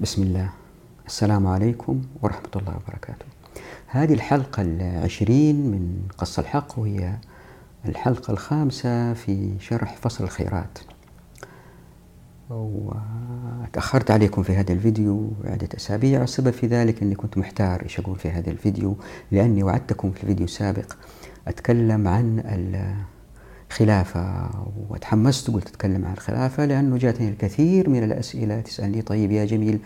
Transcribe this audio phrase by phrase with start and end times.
[0.00, 0.50] بسم الله.
[1.06, 3.24] السلام عليكم ورحمة الله وبركاته.
[3.86, 7.14] هذه الحلقة العشرين من قص الحق وهي
[7.84, 10.78] الحلقة الخامسة في شرح فصل الخيرات.
[12.50, 16.20] وتأخرت عليكم في هذا الفيديو عدة أسابيع.
[16.20, 18.96] والسبب في ذلك أني كنت محتار إيش أقول في هذا الفيديو
[19.30, 20.92] لأني وعدتكم في الفيديو السابق
[21.48, 22.40] أتكلم عن
[23.70, 24.50] الخلافة
[24.90, 28.60] وتحمست وقلت أتكلم عن الخلافة لأنه جاتني الكثير من الأسئلة.
[28.60, 29.78] تسألني طيب يا جميل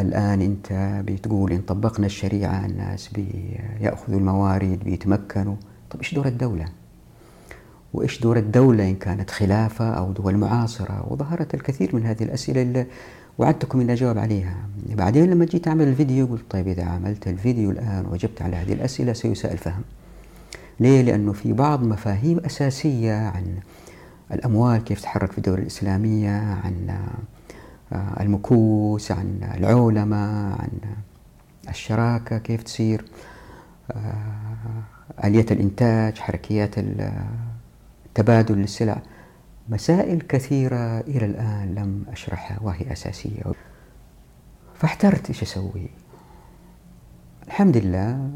[0.00, 5.56] الآن أنت بتقول إن طبقنا الشريعة الناس بيأخذوا الموارد بيتمكنوا.
[5.90, 6.64] طب إيش دور الدولة؟
[7.94, 12.86] وإيش دور الدولة إن كانت خلافة أو دول معاصرة؟ وظهرت الكثير من هذه الأسئلة اللي
[13.38, 14.56] وعدتكم إني أجاوب عليها.
[14.88, 19.12] بعدين لما جيت أعمل الفيديو قلت طيب إذا عملت الفيديو الآن وجبت على هذه الأسئلة
[19.12, 19.82] سيساء الفهم
[20.80, 23.58] ليه؟ لأنه في بعض مفاهيم أساسية عن
[24.32, 26.98] الأموال كيف تتحرك في الدولة الإسلامية عن
[28.20, 30.68] المكوس عن العولمة عن
[31.68, 33.04] الشراكة كيف تصير
[35.24, 36.74] آلية الإنتاج حركيات
[38.14, 39.02] تبادل للسلع
[39.68, 43.42] مسائل كثيرة إلى الآن لم أشرحها وهي أساسية.
[44.74, 45.90] فاحترت إيش أسوي؟
[47.46, 48.30] الحمد لله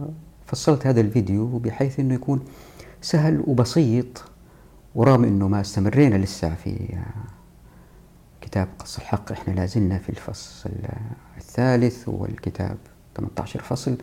[0.48, 2.44] فصلت هذا الفيديو بحيث أنه يكون
[3.00, 4.24] سهل وبسيط
[4.94, 6.98] ورغم أنه ما استمرينا لسه في
[8.41, 10.70] كتاب قص الحق إحنا لازلنا في الفصل
[11.36, 12.76] الثالث والكتاب
[13.16, 13.96] 18 فصل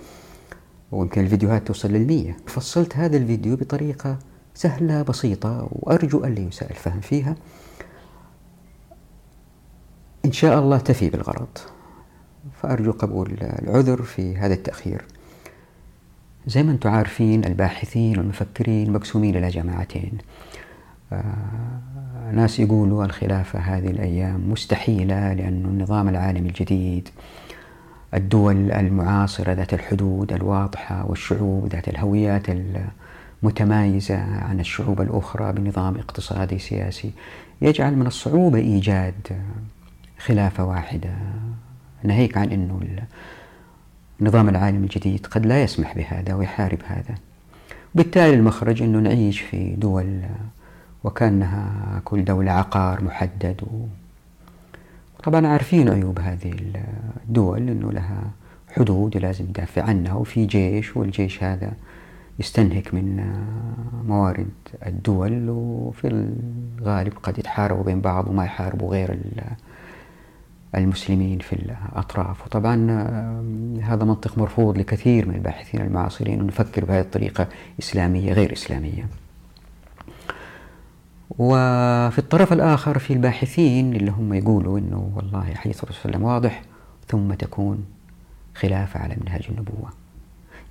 [0.91, 2.38] ويمكن الفيديوهات توصل للمية.
[2.47, 4.19] فصلت هذا الفيديو بطريقة
[4.53, 7.35] سهلة بسيطة وأرجو أن لا يساء الفهم فيها.
[10.25, 11.57] إن شاء الله تفي بالغرض.
[12.61, 15.05] فأرجو قبول العذر في هذا التأخير.
[16.47, 20.17] زي ما أنتم عارفين الباحثين والمفكرين مقسومين إلى جماعتين.
[21.13, 21.23] آه
[22.33, 27.09] ناس يقولوا الخلافة هذه الأيام مستحيلة لأن النظام العالمي الجديد
[28.13, 32.43] الدول المعاصرة ذات الحدود الواضحة والشعوب ذات الهويات
[33.43, 37.12] المتمايزة عن الشعوب الأخرى بنظام اقتصادي سياسي
[37.62, 39.13] يجعل من الصعوبة إيجاد
[40.19, 41.09] خلافة واحدة.
[42.03, 42.79] ناهيك عن أنه
[44.21, 47.15] النظام العالمي الجديد قد لا يسمح بهذا ويحارب هذا.
[47.95, 50.21] بالتالي المخرج أنه نعيش في دول
[51.03, 53.61] وكأنها كل دولة عقار محدد
[55.23, 56.53] طبعا عارفين عيوب هذه
[57.25, 58.31] الدول أنه لها
[58.69, 61.73] حدود لازم تدافع عنها وفي جيش والجيش هذا
[62.39, 63.33] يستنهك من
[64.07, 64.49] موارد
[64.85, 66.07] الدول وفي
[66.79, 69.17] الغالب قد يتحاربوا بين بعض وما يحاربوا غير
[70.75, 72.46] المسلمين في الأطراف.
[72.46, 72.75] وطبعا
[73.84, 77.47] هذا منطق مرفوض لكثير من الباحثين المعاصرين نفكر بهذه الطريقة
[77.80, 79.08] إسلامية غير إسلامية.
[81.40, 86.38] وفي الطرف الآخر في الباحثين اللي هم يقولوا أنه والله حديث الرسول صلى الله عليه
[86.40, 86.63] وسلم واضح
[87.07, 87.86] ثم تكون
[88.56, 89.90] خلافة على منهاج النبوة.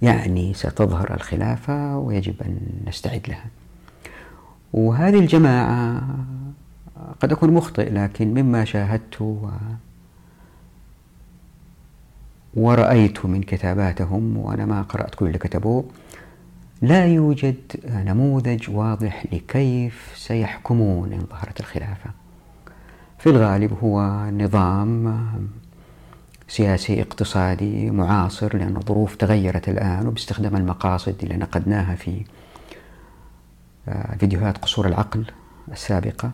[0.03, 3.47] يعني ستظهر الخلافة ويجب أن نستعد لها.
[4.73, 6.03] وهذه الجماعة
[7.21, 9.39] قد أكون مخطئ لكن مما شاهدت
[12.57, 15.85] ورأيت من كتاباتهم وأنا ما قرأت كل اللي كتبوه
[16.83, 22.11] لا يوجد نموذج واضح لكيف سيحكمون إن ظهرت الخلافة.
[23.19, 25.21] في الغالب هو نظام
[26.49, 32.25] سياسي اقتصادي معاصر لأن الظروف تغيرت الآن وباستخدام المقاصد اللي نقدناها في
[34.19, 35.25] فيديوهات قصور العقل
[35.73, 36.33] السابقة.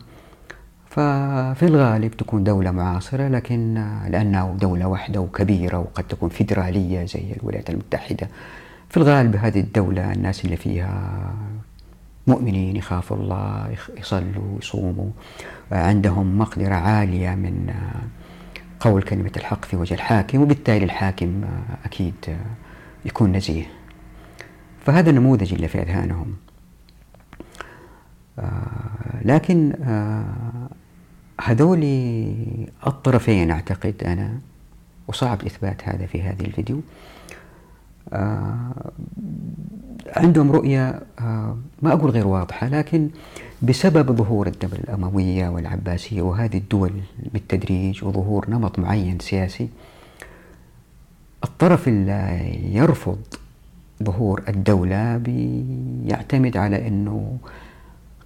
[0.91, 3.73] ففي الغالب تكون دولة معاصرة لكن
[4.09, 8.27] لأنها دولة واحدة وكبيرة وقد تكون فيدرالية زي الولايات المتحدة.
[8.89, 11.11] في الغالب هذه الدولة الناس اللي فيها
[12.27, 15.09] مؤمنين يخافوا الله يصلوا يصوموا
[15.71, 17.73] عندهم مقدرة عالية من
[18.79, 21.41] قول كلمة الحق في وجه الحاكم وبالتالي الحاكم
[21.85, 22.37] أكيد
[23.05, 23.65] يكون نزيه.
[24.85, 26.33] فهذا النموذج اللي في أذهانهم.
[29.25, 29.73] لكن
[31.43, 31.83] هذول
[32.87, 34.39] الطرفين أعتقد أنا
[35.07, 36.81] وصعب إثبات هذا في هذه الفيديو.
[40.15, 41.01] عندهم رؤية
[41.81, 43.09] ما أقول غير واضحة لكن
[43.61, 46.91] بسبب ظهور الدولة الأموية والعباسية وهذه الدول
[47.33, 49.69] بالتدريج وظهور نمط معين سياسي
[51.43, 53.19] الطرف اللي يرفض
[54.03, 57.37] ظهور الدولة بيعتمد على أنه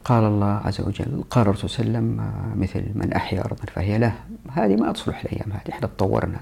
[0.06, 2.32] قال الله عز وجل قال الرسول صلى الله عليه وسلم
[2.62, 4.14] مثل من أحيا أرضا فهي له.
[4.52, 6.42] هذه ما تصلح الأيام هذه إحنا تطورنا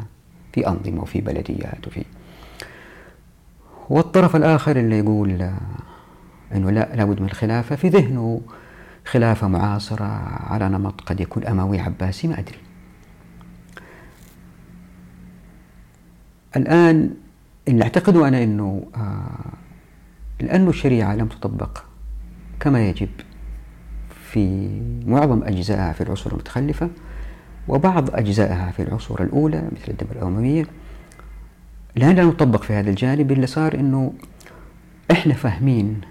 [0.53, 2.05] في أنظمة وفي بلديات وفي.
[3.89, 5.49] والطرف الآخر اللي يقول
[6.55, 8.41] أنه لا لابد من الخلافة في ذهنه
[9.05, 10.05] خلافة معاصرة
[10.49, 12.57] على نمط قد يكون أموي عباسي ما أدري.
[16.55, 17.13] الآن
[17.67, 19.53] اللي أعتقده أنا أنه آه
[20.41, 21.77] لأن الشريعة لم تطبق
[22.59, 23.09] كما يجب
[24.33, 24.69] في
[25.05, 26.89] معظم أجزائها في العصور المتخلفة
[27.67, 30.65] وبعض أجزائها في العصور الأولى مثل الدولة الأموية
[31.95, 34.13] لأن لم تطبق في هذا الجانب اللي صار أنه
[35.11, 36.01] إحنا فاهمين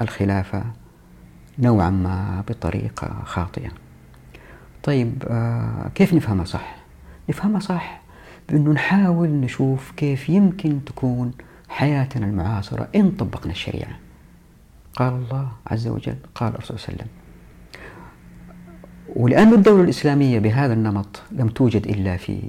[0.00, 0.64] الخلافة
[1.58, 3.70] نوعا ما بطريقة خاطئة.
[4.82, 6.76] طيب آه كيف نفهمها صح؟
[7.28, 8.00] نفهمها صح
[8.48, 11.30] بأنه نحاول نشوف كيف يمكن تكون
[11.68, 13.98] حياتنا المعاصرة إن طبقنا الشريعة.
[14.96, 17.19] قال الله عز وجل قال الرسول صلى الله عليه وسلم
[19.16, 22.40] ولأن الدولة الإسلامية بهذا النمط لم توجد إلا في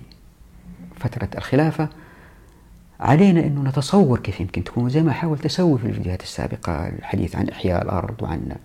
[1.00, 1.90] فترة الخلافة
[3.00, 4.90] علينا أنه نتصور كيف يمكن تكون.
[4.90, 8.56] زي ما حاولت أسوي في الفيديوهات السابقة الحديث عن إحياء الأرض وعن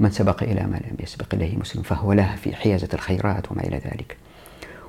[0.00, 3.76] من سبق إلى ما لم يسبق إليه مسلم فهو له في حيازة الخيرات وما إلى
[3.76, 4.16] ذلك.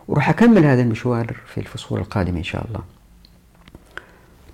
[0.08, 2.82] وراح أكمل هذا المشوار في الفصول القادمة إن شاء الله.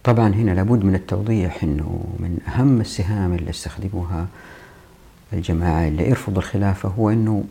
[0.04, 4.28] طبعا هنا لابد من التوضيح أنه من أهم السهام اللي استخدموها
[5.34, 7.44] الجماعة اللي يرفض الخلافة هو أنه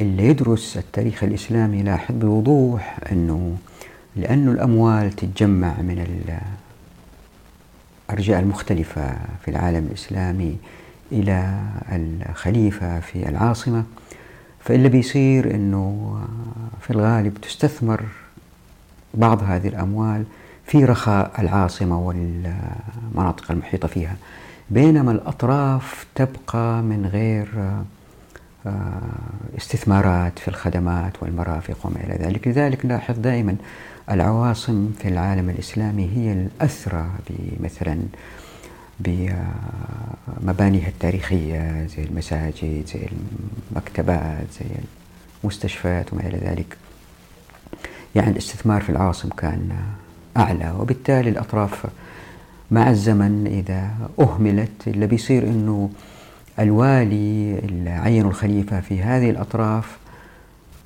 [0.00, 3.56] اللي يدرس التاريخ الإسلامي يلاحظ بوضوح أنه
[4.16, 6.28] لأن الأموال تتجمع من
[8.10, 10.56] الأرجاء المختلفة في العالم الإسلامي
[11.12, 11.60] إلى
[12.30, 13.84] الخليفة في العاصمة
[14.60, 16.18] فاللي بيصير أنه
[16.80, 18.04] في الغالب تستثمر
[19.14, 20.24] بعض هذه الأموال
[20.66, 24.16] في رخاء العاصمة والمناطق المحيطة فيها.
[24.70, 27.48] بينما الأطراف تبقى من غير
[28.66, 29.00] آه،
[29.58, 32.48] استثمارات في الخدمات والمرافق وما إلى ذلك.
[32.48, 33.56] لذلك نلاحظ دائما
[34.10, 37.10] العواصم في العالم الإسلامي هي الأثرى
[37.60, 37.98] مثلا
[39.00, 43.08] بمبانيها التاريخية زي المساجد زي
[43.72, 44.66] المكتبات زي
[45.44, 46.76] المستشفيات وما إلى ذلك.
[48.14, 49.70] يعني الاستثمار في العواصم كان
[50.36, 51.86] أعلى وبالتالي الأطراف
[52.70, 53.90] مع الزمن إذا
[54.20, 55.90] أهملت اللي بيصير أنه
[56.58, 59.98] الوالي اللي عينوا الخليفة في هذه الأطراف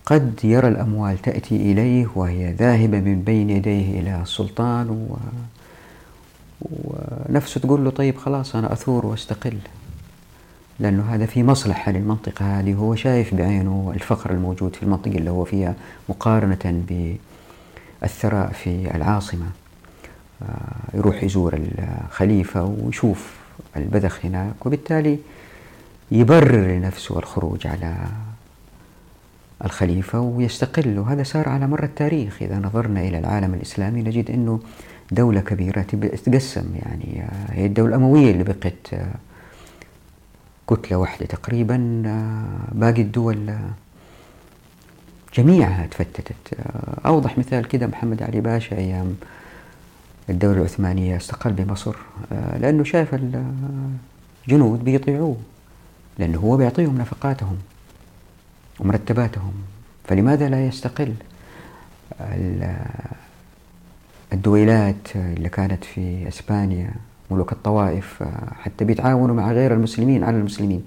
[0.07, 5.17] قد يرى الأموال تأتي إليه وهي ذاهبة من بين يديه إلى السلطان و...
[6.63, 9.59] ونفسه تقول له طيب خلاص أنا أثور وأستقل
[10.81, 15.45] لأنه هذا في مصلحة للمنطقة هذه هو شايف بعينه الفقر الموجود في المنطقة اللي هو
[15.45, 15.75] فيها
[16.09, 16.85] مقارنة
[18.03, 19.47] بالثراء في العاصمة.
[20.95, 23.37] يروح يزور الخليفة ويشوف
[23.77, 25.19] البذخ هناك وبالتالي
[26.11, 27.95] يبرر لنفسه الخروج على
[29.65, 30.99] الخليفة ويستقل.
[30.99, 32.43] وهذا صار على مر التاريخ.
[32.43, 34.61] إذا نظرنا إلى العالم الإسلامي نجد أنه
[35.13, 36.75] دولة كبيرة تتقسم.
[36.77, 39.15] يعني آه، هي الدولة الأموية اللي بقت آه،
[40.71, 42.03] كتلة واحدة تقريبا.
[42.73, 43.55] باقي الدول
[45.35, 46.35] جميعها تفتتت.
[47.07, 49.17] أوضح مثال كده محمد علي باشا أيام
[50.31, 51.95] الدولة العثمانية استقل بمصر
[52.33, 53.15] آه، لأنه شاف
[54.49, 55.37] الجنود بيطيعوه
[56.19, 57.57] لأنه هو بيعطيهم نفقاتهم
[58.81, 59.53] ومرتباتهم
[60.05, 61.15] فلماذا لا يستقل؟
[64.33, 66.91] الدويلات اللي كانت في إسبانيا
[67.31, 70.85] ملوك الطوائف آه، حتى بيتعاونوا مع غير المسلمين على المسلمين.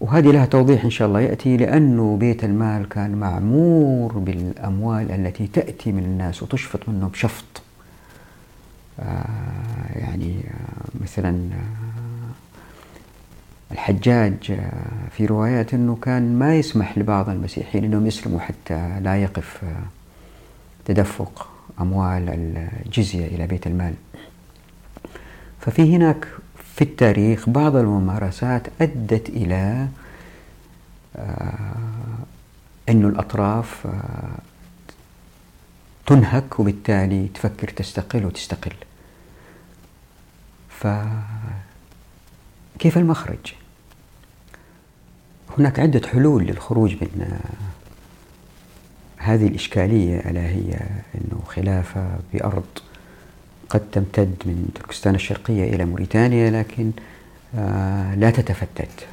[0.00, 5.92] وهذه لها توضيح إن شاء الله يأتي لأنه بيت المال كان معمور بالأموال التي تأتي
[5.92, 7.62] من الناس وتشفط منهم شفط
[9.00, 9.24] آه
[9.94, 12.28] يعني آه مثلا آه
[13.72, 19.60] الحجاج آه في روايات أنه كان ما يسمح لبعض المسيحيين أنهم يسلموا حتى لا يقف
[19.64, 19.82] آه،
[20.84, 21.48] تدفق
[21.80, 23.94] أموال الجزية إلى بيت المال.
[25.60, 26.28] ففي هناك
[26.78, 29.88] في التاريخ بعض الممارسات أدت إلى
[31.16, 31.74] آه،
[32.88, 34.38] أن الأطراف آه،
[36.06, 38.72] تنهك وبالتالي تفكر تستقل وتستقل
[40.68, 40.98] فكيف
[42.98, 43.54] المخرج؟
[45.58, 47.40] هناك عدة حلول للخروج من آه،
[49.22, 50.80] هذه الإشكالية ألا هي
[51.14, 52.66] أنه خلافة بأرض
[53.70, 56.90] قد تمتد من تركستان الشرقية إلى موريتانيا لكن
[57.54, 59.06] آه، لا تتفتت.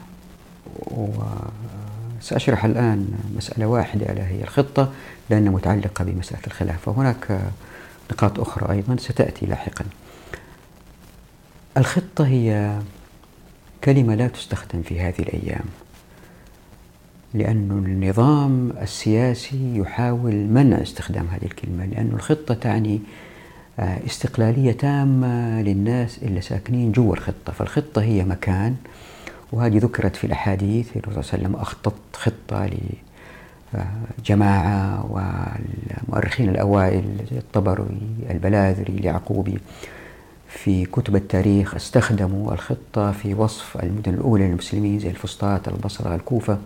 [2.22, 4.92] وسأشرح الآن مسألة واحدة ألا هي الخطة
[5.30, 7.42] لأنها متعلقة بمسألة الخلافة وهناك
[8.12, 9.86] نقاط أخرى أيضا ستأتي لاحقا.
[11.78, 12.80] الخطة هي
[13.84, 15.66] كلمة لا تستخدم في هذه الأيام
[17.34, 23.02] لأن النظام السياسي يحاول منع استخدام هذه الكلمة لأن الخطة تعني
[23.80, 27.54] استقلالية تامة للناس اللي ساكنين جوا الخطة.
[27.54, 28.76] فالخطة هي مكان
[29.52, 32.70] وهذه ذكرت في الأحاديث الرسول صلى الله عليه وسلم أخطط خطة
[34.26, 37.86] جماعة والمؤرخين الأوائل الطبري
[38.30, 39.58] البلاذري اليعقوبي.
[40.50, 46.58] في كتب التاريخ استخدموا الخطة في وصف المدن الأولى للمسلمين زي الفسطاط البصرة الكوفة.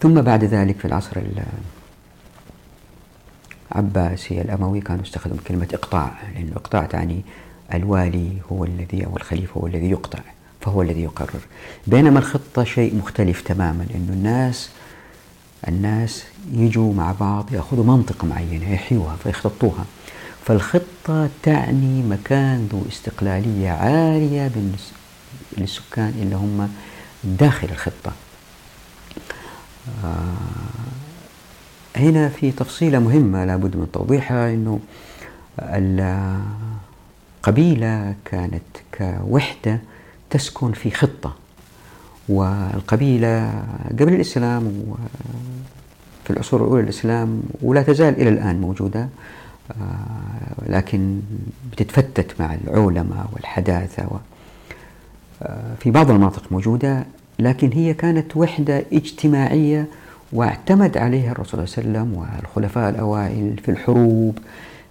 [0.00, 1.16] ثم بعد ذلك في العصر
[3.72, 7.22] العباسي الأموي كانوا يستخدموا كلمة إقطاع لأنه إقطاع تعني
[7.74, 10.18] الوالي هو الذي أو الخليفة هو الذي يقطع
[10.60, 11.40] فهو الذي يقرر.
[11.86, 14.70] بينما الخطة شيء مختلف تماما أنه الناس
[15.68, 19.84] الناس يجوا مع بعض يأخذوا منطقة معينة يحيوها فيخططوها
[20.46, 24.50] فالخطة تعني مكان ذو استقلالية عالية
[25.58, 26.68] للسكان اللي هم
[27.24, 28.12] داخل الخطة.
[30.04, 30.22] آه،
[31.96, 34.80] هنا في تفصيلة مهمة لابد من توضيحها أنه
[37.42, 38.62] القبيلة كانت
[38.98, 39.78] كوحدة
[40.30, 41.34] تسكن في خطة
[42.28, 43.64] والقبيلة
[44.00, 49.08] قبل الإسلام وفي العصور الأولى للإسلام ولا تزال إلى الآن موجودة
[50.66, 51.20] لكن
[51.72, 54.06] بتتفتت مع العولمة والحداثة
[55.80, 57.04] في بعض المناطق موجودة
[57.38, 59.86] لكن هي كانت وحدة اجتماعية
[60.32, 64.38] واعتمد عليها الرسول صلى الله عليه وسلم والخلفاء الأوائل في الحروب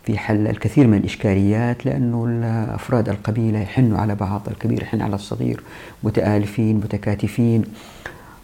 [0.05, 2.41] في حل الكثير من الإشكاليات لأنه
[2.75, 5.63] أفراد القبيلة يحنوا على بعض الكبير يحن على الصغير
[6.03, 7.63] متآلفين متكاتفين.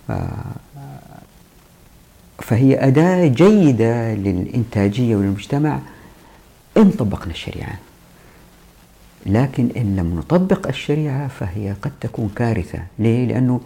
[0.10, 0.28] آه،
[2.40, 5.80] فهي أداة جيدة للإنتاجية والمجتمع
[6.78, 7.78] إن طبقنا الشريعة.
[9.26, 12.80] لكن إن لم نطبق الشريعة فهي قد تكون كارثة.
[13.00, 13.62] ليه؟ لأنه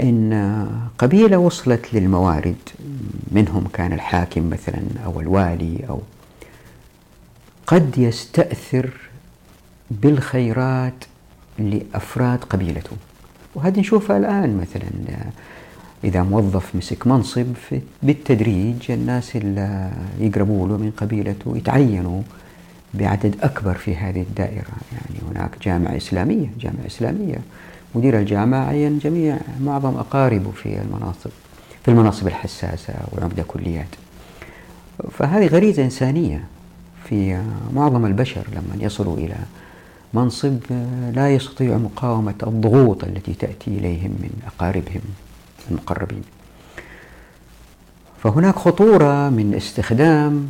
[0.00, 2.56] إن قبيلة وصلت للموارد
[3.32, 6.00] منهم كان الحاكم مثلا أو الوالي أو
[7.66, 8.90] قد يستأثر
[9.90, 11.04] بالخيرات
[11.58, 12.96] لأفراد قبيلته.
[13.54, 14.90] وهذه نشوفها الآن مثلا
[16.04, 17.46] إذا موظف مسك منصب
[18.02, 22.22] بالتدريج الناس اللي يقربوا له من قبيلته يتعينوا
[22.94, 24.72] بعدد أكبر في هذه الدائرة.
[24.92, 27.38] يعني هناك جامعة إسلامية جامعة إسلامية.
[27.96, 31.30] مدير الجامعة عين جميع معظم أقاربه في المناصب
[31.84, 33.86] في المناصب الحساسة وعمدة كليات.
[35.10, 36.44] فهذه غريزة إنسانية
[37.04, 37.42] في
[37.74, 39.36] معظم البشر لما يصلوا إلى
[40.14, 40.58] منصب
[41.14, 45.00] لا يستطيع مقاومة الضغوط التي تأتي إليهم من أقاربهم
[45.70, 46.22] المقربين.
[48.22, 50.48] فهناك خطورة من استخدام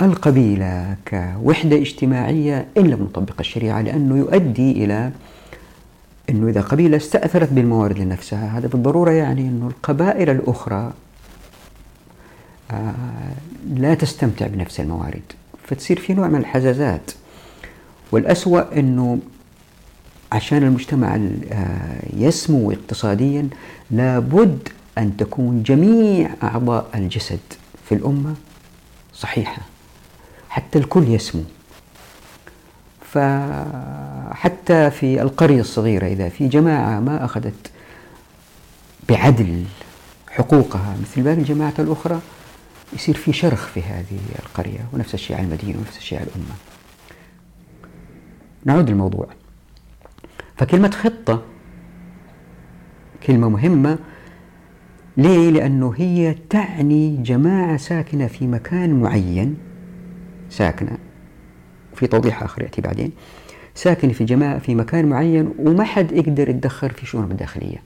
[0.00, 5.10] القبيلة كوحدة اجتماعية إن لم نطبق الشريعة لأنه يؤدي إلى
[6.30, 10.92] أنه إذا قبيلة استأثرت بالموارد لنفسها هذا بالضرورة يعني أنه القبائل الأخرى
[12.70, 12.94] آه،
[13.74, 15.22] لا تستمتع بنفس الموارد.
[15.66, 17.10] فتصير في نوع من الحزازات.
[18.12, 19.18] والأسوأ أنه
[20.32, 21.20] عشان المجتمع
[21.52, 23.48] آه، يسمو اقتصاديا
[23.90, 27.40] لابد أن تكون جميع أعضاء الجسد
[27.88, 28.34] في الأمة
[29.14, 29.62] صحيحة.
[30.50, 31.44] حتى الكل يسمو.
[33.10, 37.70] فحتى في القرية الصغيرة إذا في جماعة ما أخذت
[39.08, 39.64] بعدل
[40.30, 42.20] حقوقها مثل باقي الجماعات الأخرى
[42.92, 46.54] يصير في شرخ في هذه القرية ونفس الشيء على المدينة ونفس الشيء على الأمة.
[48.64, 49.26] نعود للموضوع.
[50.56, 51.42] فكلمة خطة
[53.26, 53.98] كلمة مهمة.
[55.16, 59.69] ليه؟ لأنه هي تعني جماعة ساكنة في مكان معين.
[60.50, 60.98] ساكنة.
[61.94, 63.12] في توضيح آخر يأتي بعدين.
[63.74, 67.82] ساكنة في جماعة في مكان معين وما حد يقدر يتدخل في شؤونهم الداخلية.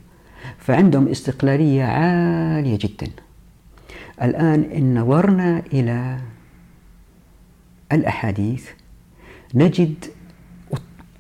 [0.59, 3.07] فعندهم استقلالية عالية جدا.
[4.23, 6.19] الآن إن نظرنا إلى
[7.93, 8.69] الأحاديث
[9.55, 10.05] نجد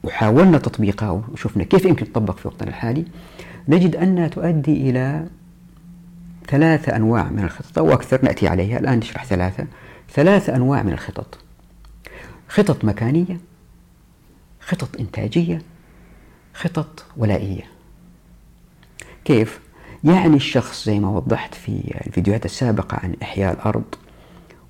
[0.04, 3.04] وحاولنا تطبيقها وشفنا كيف يمكن تطبق في وقتنا الحالي
[3.68, 5.26] نجد أنها تؤدي إلى
[6.48, 8.78] ثلاثة أنواع من الخطط أو أكثر نأتي عليها.
[8.78, 9.66] الآن نشرح ثلاثة.
[10.14, 11.38] ثلاثة أنواع من الخطط.
[12.48, 13.40] خطط مكانية
[14.60, 15.62] خطط إنتاجية
[16.54, 17.62] خطط ولائية.
[19.24, 19.60] كيف؟
[20.04, 23.84] يعني الشخص زي ما وضحت في الفيديوهات السابقة عن إحياء الأرض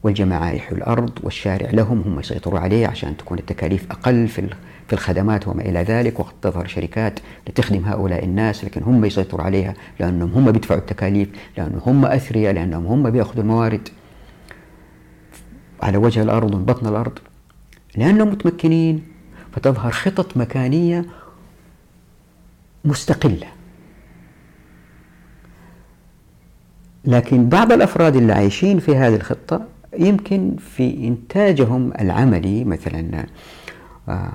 [0.02, 4.48] والجماعة يحيوا الأرض والشارع لهم هم يسيطروا عليه عشان تكون التكاليف أقل في
[4.88, 9.74] في الخدمات وما إلى ذلك وقد تظهر شركات لتخدم هؤلاء الناس لكن هم يسيطروا عليها
[10.00, 13.88] لأنهم هم بيدفعوا التكاليف لأنهم هم أثرياء لأنهم هم بيأخذوا الموارد.
[15.82, 17.18] على وجه الأرض وبطن الأرض
[17.96, 19.02] لأنهم متمكنين
[19.52, 21.04] فتظهر خطط مكانية
[22.84, 23.46] مستقلة.
[27.04, 29.66] لكن بعض الأفراد اللي عايشين في هذه الخطة
[29.98, 33.26] يمكن في إنتاجهم العملي مثلا
[34.08, 34.30] آه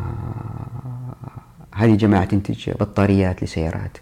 [1.75, 3.97] هذه جماعة تنتج بطاريات لسيارات.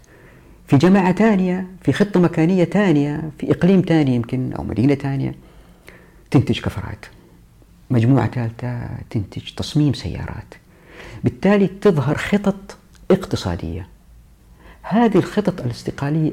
[0.66, 5.34] في جماعة ثانية في خطة مكانية ثانية في إقليم ثاني يمكن أو مدينة ثانية
[6.30, 7.06] تنتج كفرات.
[7.90, 10.54] مجموعة ثالثة تنتج تصميم سيارات.
[11.24, 12.76] بالتالي تظهر خطط
[13.10, 13.86] اقتصادية.
[14.82, 16.32] هذه الخطط الاستقالية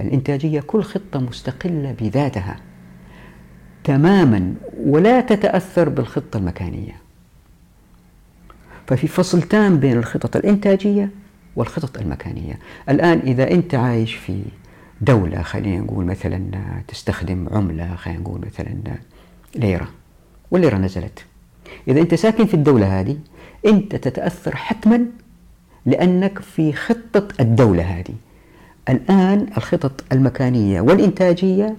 [0.00, 2.56] الإنتاجية كل خطة مستقلة بذاتها
[3.84, 6.96] تماما ولا تتأثر بالخطة المكانية.
[8.86, 11.10] ففي فصل تام بين الخطط الإنتاجية
[11.56, 12.58] والخطط المكانية.
[12.88, 14.42] الآن إذا أنت عايش في
[15.00, 16.50] دولة خلينا نقول مثلا
[16.88, 18.76] تستخدم عملة خلينا نقول مثلا
[19.56, 19.88] ليرة.
[20.50, 21.24] والليرة نزلت
[21.88, 23.18] إذا أنت ساكن في الدولة هذه
[23.66, 25.06] أنت تتأثر حتما
[25.86, 28.14] لأنك في خطة الدولة هذه.
[28.88, 31.76] الآن الخطط المكانية والإنتاجية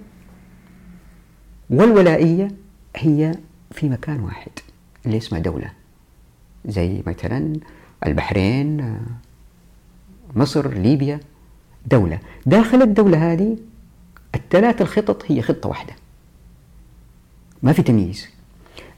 [1.69, 2.51] والولائية
[2.95, 3.35] هي
[3.71, 4.51] في مكان واحد
[5.05, 5.71] اللي اسمه دولة.
[6.65, 7.53] زي مثلا
[8.05, 8.97] البحرين
[10.35, 11.19] مصر ليبيا
[11.85, 12.19] دولة.
[12.45, 13.57] داخل الدولة هذه
[14.35, 15.93] الثلاث الخطط هي خطة واحدة.
[17.63, 18.27] ما في تمييز.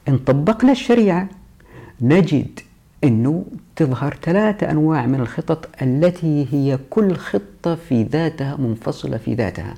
[0.08, 1.30] إن طبقنا الشريعة
[2.02, 2.60] نجد
[3.04, 3.46] أنه
[3.76, 9.74] تظهر ثلاثة أنواع من الخطط التي هي كل خطة في ذاتها منفصلة في ذاتها.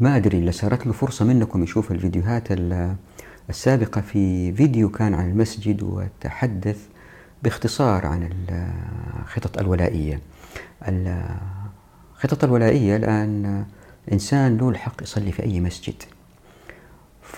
[0.00, 2.48] ما أدري إلا صارت له فرصة منكم يشوف الفيديوهات
[3.50, 6.86] السابقة في فيديو كان عن المسجد وتحدث
[7.42, 8.30] باختصار عن
[9.22, 10.20] الخطط الولائية.
[10.88, 13.64] الخطط الولائية الآن
[14.12, 15.94] إنسان له الحق يصلي في أي مسجد.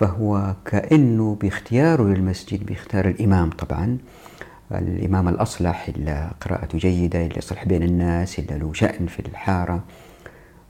[0.00, 3.98] فهو كأنه باختياره للمسجد بيختار الإمام طبعا.
[4.72, 9.84] الإمام الأصلح اللي قراءته جيدة اللي يصلح بين الناس اللي له شأن في الحارة.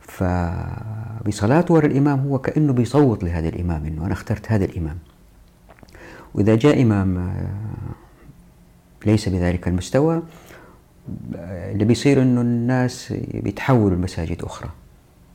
[0.01, 4.99] فبصلاته ورا الإمام هو كأنه بيصوت لهذا الإمام إنه أنا اخترت هذا الإمام.
[6.35, 7.51] وإذا جاء إمام آه،
[9.07, 10.23] ليس بذلك المستوى
[11.35, 14.71] اللي بيصير إنه الناس بيتحولوا لمساجد أخرى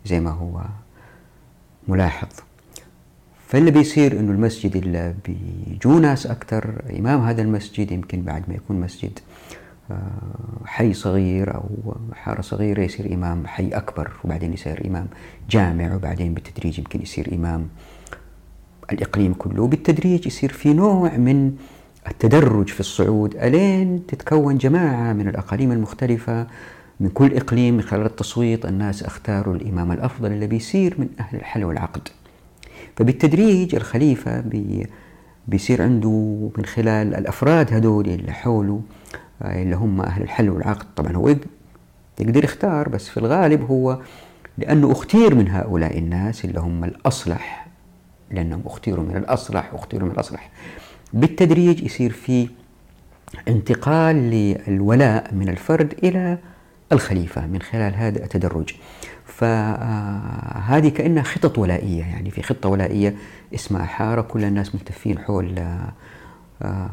[0.06, 0.62] زي ما هو
[1.88, 2.30] ملاحظ.
[3.56, 8.80] فاللي بيصير إنه المسجد اللي بيجوا ناس أكثر إمام هذا المسجد يمكن بعد ما يكون
[8.80, 9.20] مسجد
[9.92, 15.08] آه، حي صغير أو حارة صغيرة يصير إمام حي أكبر وبعدين يصير إمام
[15.50, 17.68] جامع وبعدين بالتدريج يمكن يصير إمام
[18.92, 19.64] الإقليم كله.
[19.64, 21.56] وبالتدريج يصير في نوع من
[22.08, 23.36] التدرج في الصعود.
[23.36, 26.48] ألين تتكون جماعة من الأقاليم المختلفة
[27.00, 31.64] من كل إقليم من خلال التصويت الناس اختاروا الإمام الأفضل اللي بيصير من أهل الحل
[31.64, 32.10] والعقد.
[32.96, 34.88] فبالتدريج الخليفة بي
[35.48, 38.82] بيصير عنده من خلال الأفراد هذول اللي حوله
[39.42, 40.86] آه، اللي هم أهل الحل والعقد.
[40.96, 41.36] طبعا هو
[42.20, 44.00] يقدر يختار بس في الغالب هو
[44.58, 47.68] لأنه أختير من هؤلاء الناس اللي هم الأصلح
[48.32, 50.50] لأنهم أختيروا من الأصلح واختيروا من الأصلح.
[51.14, 52.48] بالتدريج يصير في
[53.48, 56.38] انتقال للولاء من الفرد إلى
[56.92, 58.70] الخليفة من خلال هذا التدرج.
[59.38, 63.16] فهذه كأنها خطط ولائية يعني في خطة ولائية
[63.56, 64.22] اسمها حارة.
[64.22, 65.60] كل الناس ملتفين حول
[66.62, 66.90] آه،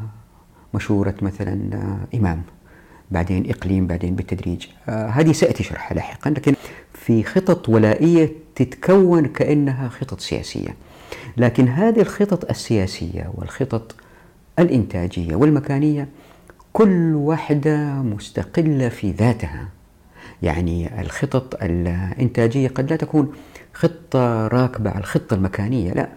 [0.74, 2.42] مشورة مثلا آه، إمام
[3.11, 4.66] بعدين إقليم بعدين بالتدريج.
[4.88, 6.55] آه، هذه سأتي شرحها لاحقا لكن
[6.94, 10.76] في خطط ولائية تتكون كأنها خطط سياسية.
[11.37, 13.94] لكن هذه الخطط السياسية والخطط
[14.59, 16.09] الإنتاجية والمكانية
[16.72, 19.68] كل واحدة مستقلة في ذاتها.
[20.42, 23.33] يعني الخطط الإنتاجية قد لا تكون
[23.74, 26.09] خطة راكبة على الخطة المكانية لا.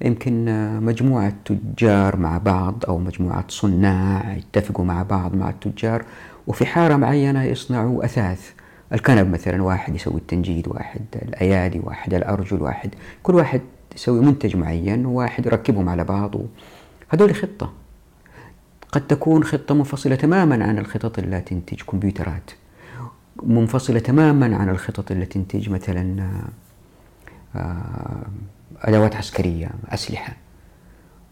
[0.00, 0.44] يمكن
[0.82, 6.04] مجموعة تجار مع بعض أو مجموعة صناع يتفقوا مع بعض مع التجار
[6.46, 8.50] وفي حارة معينة يصنعوا أثاث.
[8.92, 12.90] الكنب مثلا واحد يسوي التنجيد واحد الأيادي واحد الأرجل واحد
[13.22, 13.60] كل واحد
[13.94, 16.34] يسوي منتج معين وواحد يركبهم على بعض.
[17.08, 17.72] هذول خطة.
[18.92, 22.50] قد تكون خطة منفصلة تماما عن الخطط التي تنتج كمبيوترات.
[23.42, 26.30] منفصلة تماما عن الخطط التي تنتج مثلا
[27.56, 28.26] آه،
[28.80, 30.36] أدوات عسكرية أسلحة.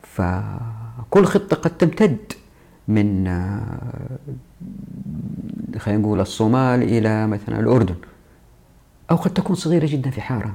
[0.03, 2.33] فكل خطة قد تمتد
[2.89, 4.19] من آه،
[5.79, 7.97] خلينا نقول الصومال إلى مثلا الأردن
[9.11, 10.55] أو قد تكون صغيرة جدا في حارة.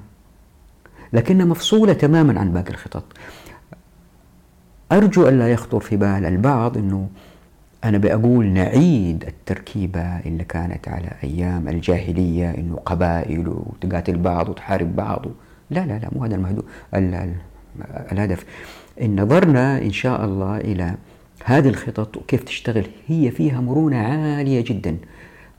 [1.13, 3.03] لكنها مفصولة تماما عن باقي الخطط.
[4.91, 7.09] أرجو أن لا يخطر في بال البعض أنه
[7.83, 15.25] أنا بقول نعيد التركيبة اللي كانت على أيام الجاهلية إنه قبائل وتقاتل بعض وتحارب بعض.
[15.69, 16.61] لا لا لا مو هذا المهدو
[18.11, 18.45] الهدف.
[19.01, 20.95] إن نظرنا إن شاء الله إلى
[21.43, 24.97] هذه الخطط وكيف تشتغل هي فيها مرونة عالية جدا.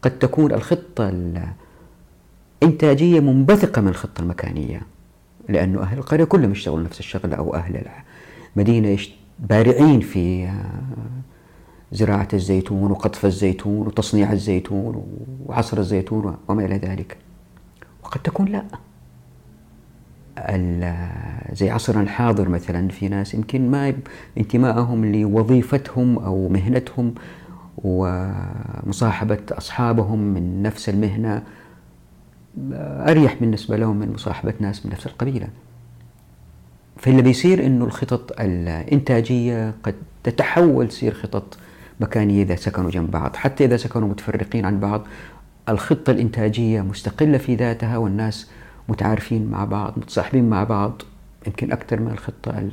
[0.03, 1.13] قد تكون الخطة
[2.63, 4.81] الإنتاجية منبثقة من الخطة المكانية
[5.49, 7.83] لأنه أهل القرية كلهم يشتغلوا نفس الشغلة أو أهل
[8.57, 8.99] المدينة
[9.39, 10.49] بارعين في
[11.95, 15.07] زراعة الزيتون وقطف الزيتون وتصنيع الزيتون
[15.47, 17.17] وعصر الزيتون وما إلى ذلك.
[18.05, 18.65] وقد تكون لا.
[21.53, 23.95] زي عصرنا الحاضر مثلا في ناس يمكن ما
[24.39, 27.15] انتمائهم لوظيفتهم أو مهنتهم
[27.79, 31.43] ومصاحبة أصحابهم من نفس المهنة
[33.09, 35.49] أريح بالنسبة لهم من مصاحبة ناس من نفس القبيلة.
[36.97, 41.59] فاللي بيصير إنه الخطط الإنتاجية قد تتحول تصير خطط
[42.01, 45.03] مكانية إذا سكنوا جنب بعض، حتى إذا سكنوا متفرقين عن بعض
[45.69, 48.51] الخطة الإنتاجية مستقلة في ذاتها والناس
[48.89, 51.03] متعارفين مع بعض، متصاحبين مع بعض.
[51.47, 52.69] يمكن أكثر من الخطة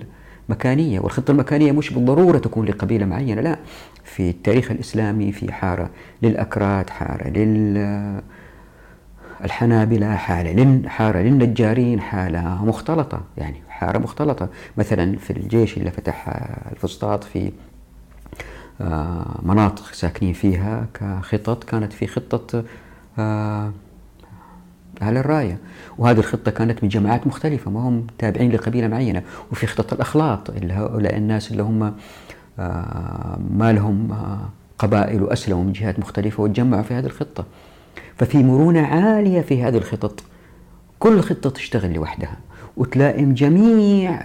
[0.50, 3.58] المكانية، والخطة المكانية مش بالضرورة تكون لقبيلة معينة، لا.
[4.04, 5.90] في التاريخ الإسلامي في حارة
[6.22, 8.22] للأكراد، حارة لل
[9.44, 14.50] الحنابلة حالة حارة للنجارين حالة مختلطة يعني حارة مختلطة.
[14.78, 16.40] مثلا في الجيش اللي فتح
[16.72, 17.52] الفسطاط في
[19.44, 22.63] مناطق ساكنين فيها كخطط كانت في خطة
[23.20, 23.72] آه،
[25.02, 25.58] أهل الراية.
[25.98, 29.24] وهذه الخطة كانت من جماعات مختلفة ما هم تابعين لقبيلة معينة.
[29.52, 31.94] وفي خطة الأخلاط اللي هؤلاء الناس اللي هم
[32.60, 34.17] آه، ما لهم
[34.80, 37.46] قبائل وأسلموا من جهات مختلفة وتجمعوا في هذه الخطة.
[38.17, 40.24] ففي مرونة عالية في هذه الخطط.
[41.00, 42.38] كل خطة تشتغل لوحدها.
[42.78, 44.20] وتلائم جميع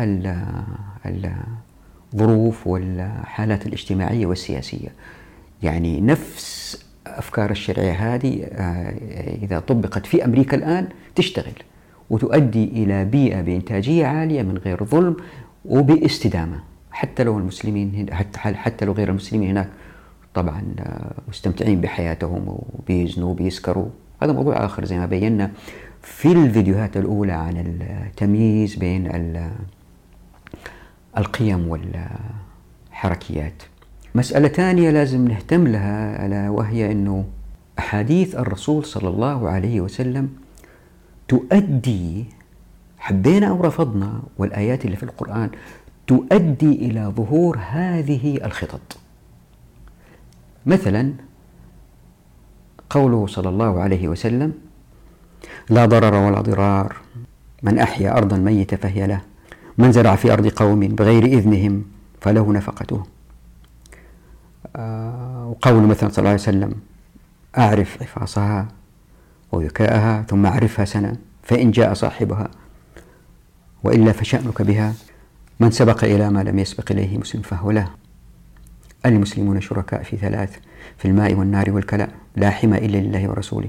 [2.17, 4.89] الظروف والحالات الاجتماعية والسياسية.
[5.63, 8.95] يعني نفس أفكار الشرعية هذه آه،
[9.43, 11.53] إذا طبقت في أمريكا الآن تشتغل
[12.11, 15.17] وتؤدي إلى بيئة بإنتاجية عالية من غير ظلم
[15.65, 16.61] وباستدامة.
[16.93, 19.69] حتى لو المسلمين حتى لو غير المسلمين هناك
[20.35, 23.89] طبعا آه، مستمتعين بحياتهم وبيزنوا وبيسكروا.
[24.23, 25.51] هذا موضوع آخر زي ما بينا
[26.03, 29.07] في الفيديوهات الأولى عن التمييز بين
[31.19, 33.63] القيم والحركيات.
[34.15, 37.25] مسألة ثانية لازم نهتم لها ألا وهي أنه
[37.79, 40.29] أحاديث الرسول صلى الله عليه وسلم
[41.29, 42.25] تؤدي
[42.99, 45.51] حبينا أو رفضنا والآيات اللي في القرآن
[46.07, 48.99] تؤدي إلى ظهور هذه الخطط.
[50.67, 51.13] مثلا
[52.91, 54.53] قوله صلى الله عليه وسلم
[55.71, 56.97] لا ضرر ولا ضرار
[57.63, 59.21] من أحيا أرضا ميتة فهي له.
[59.79, 61.85] من زرع في أرض قوم بغير إذنهم
[62.21, 63.03] فله نفقته.
[64.77, 66.75] آه، وقول مثلا صلى الله عليه وسلم
[67.59, 68.69] أعرف عفاصها
[69.53, 72.51] وذكاءها ثم أعرفها سنة فإن جاء صاحبها
[73.85, 74.95] وإلا فشأنك بها.
[75.61, 77.89] من سبق إلى ما لم يسبق إليه مسلم فهو له.
[79.07, 80.57] المسلمون شركاء في ثلاث
[80.99, 83.69] في الماء والنار والكلاء لا حمى إلا لله ورسوله.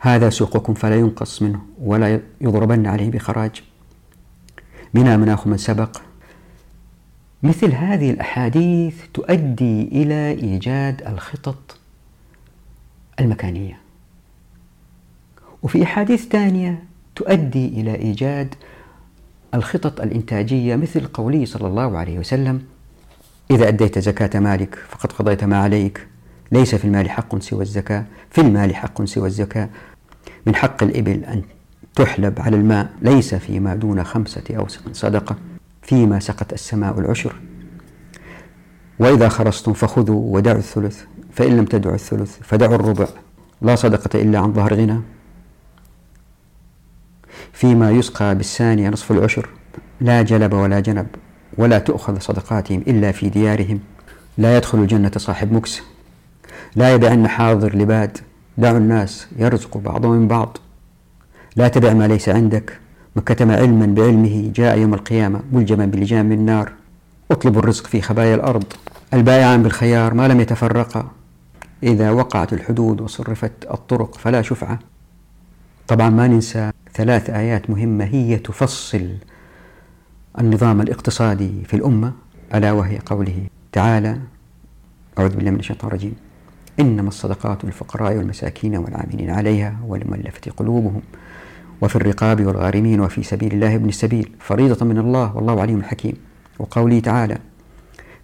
[0.00, 3.62] هذا سوقكم فلا ينقص منه ولا يضربن عليه بخراج.
[4.94, 5.96] منا مناخ من سبق.
[7.42, 11.78] مثل هذه الأحاديث تؤدي إلى إيجاد الخطط
[13.20, 13.78] المكانية.
[15.62, 16.84] وفي أحاديث ثانية
[17.16, 18.54] تؤدي إلى إيجاد
[19.54, 22.62] الخطط الإنتاجية مثل قوله صلى الله عليه وسلم
[23.50, 26.06] إذا أديت زكاة مالك فقد قضيت ما عليك
[26.52, 29.68] ليس في المال حق سوى الزكاة في المال حق سوى الزكاة
[30.46, 31.42] من حق الإبل أن
[31.94, 34.80] تحلب على الماء ليس فيما دون خمسة أوسق.
[34.92, 35.36] صدقة.
[35.82, 37.36] فيما سقت السماء العشر.
[38.98, 41.02] وإذا خرصتم فخذوا ودعوا الثلث.
[41.32, 43.06] فإن لم تدعوا الثلث فدعوا الربع.
[43.62, 45.00] لا صدقة إلا عن ظهر غنى.
[47.52, 49.48] فيما يسقى بالثانية نصف العشر.
[50.00, 51.06] لا جلب ولا جنب
[51.58, 53.80] ولا تؤخذ صدقاتهم إلا في ديارهم.
[54.38, 55.82] لا يدخل الجنة صاحب مكس.
[56.76, 58.18] لا يبيعن حاضر لباد.
[58.58, 60.58] دعوا الناس يرزق بعضهم بعض.
[61.56, 62.78] لا تبع ما ليس عندك.
[63.16, 66.72] من كتم علما بعلمه جاء يوم القيامة ملجما بلجام من النار.
[67.30, 68.64] اطلبوا الرزق في خبايا الأرض.
[69.14, 71.10] البايعان بالخيار ما لم يتفرقا.
[71.82, 74.78] إذا وقعت الحدود وصرفت الطرق فلا شفعة.
[75.88, 79.08] طبعا ما ننسى ثلاث آيات مهمة هي تفصل
[80.38, 82.12] النظام الاقتصادي في الأمة
[82.54, 84.18] ألا وهي قوله تعالى
[85.18, 86.14] أعوذ بالله من الشيطان الرجيم.
[86.80, 91.02] إنما الصدقات للفقراء والمساكين والعاملين عليها والمؤلفة قلوبهم.
[91.82, 96.16] وفي الرقاب والغارمين وفي سبيل الله ابن السبيل فريضة من الله والله عليم حكيم.
[96.58, 97.38] وقوله تعالى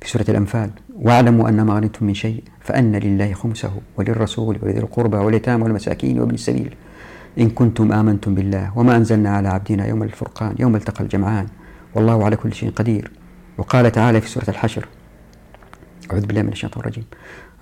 [0.00, 5.16] في سورة الأنفال واعلموا أن ما غنمتم من شيء فأن لله خمسه وللرسول ولذي القربى
[5.16, 6.74] واليتامى والمساكين وابن السبيل.
[7.38, 11.46] إن كنتم آمنتم بالله وما أنزلنا على عبدنا يوم الفرقان يوم التقى الجمعان
[11.94, 13.10] والله على كل شيء قدير.
[13.58, 14.88] وقال تعالى في سورة الحشر
[16.12, 17.04] أعوذ بالله من الشيطان الرجيم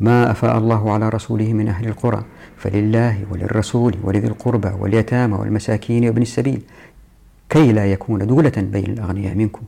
[0.01, 2.25] ما أفاء الله على رسوله من أهل القرى
[2.67, 6.63] فلله وللرسول ولذي القربى واليتامى والمساكين وابن السبيل
[7.49, 9.63] كي لا يكون دولة بين الأغنياء منكم.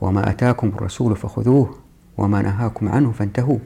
[0.00, 1.78] وما أتاكم الرسول فخذوه
[2.18, 3.58] وما نهاكم عنه فانتهوا.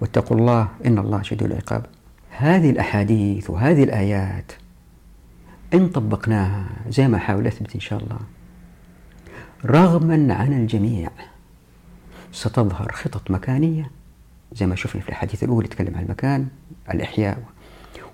[0.00, 1.86] واتقوا الله إن الله شديد العقاب.
[2.30, 4.52] هذه الأحاديث وهذه الآيات
[5.74, 8.18] إن طبقناها زي ما حاول أثبت إن شاء الله.
[9.64, 11.10] رغما عن الجميع
[12.32, 13.90] ستظهر خطط مكانية
[14.52, 16.46] زي ما شفنا في الحديث الأولى تكلم عن المكان
[16.90, 17.42] الإحياء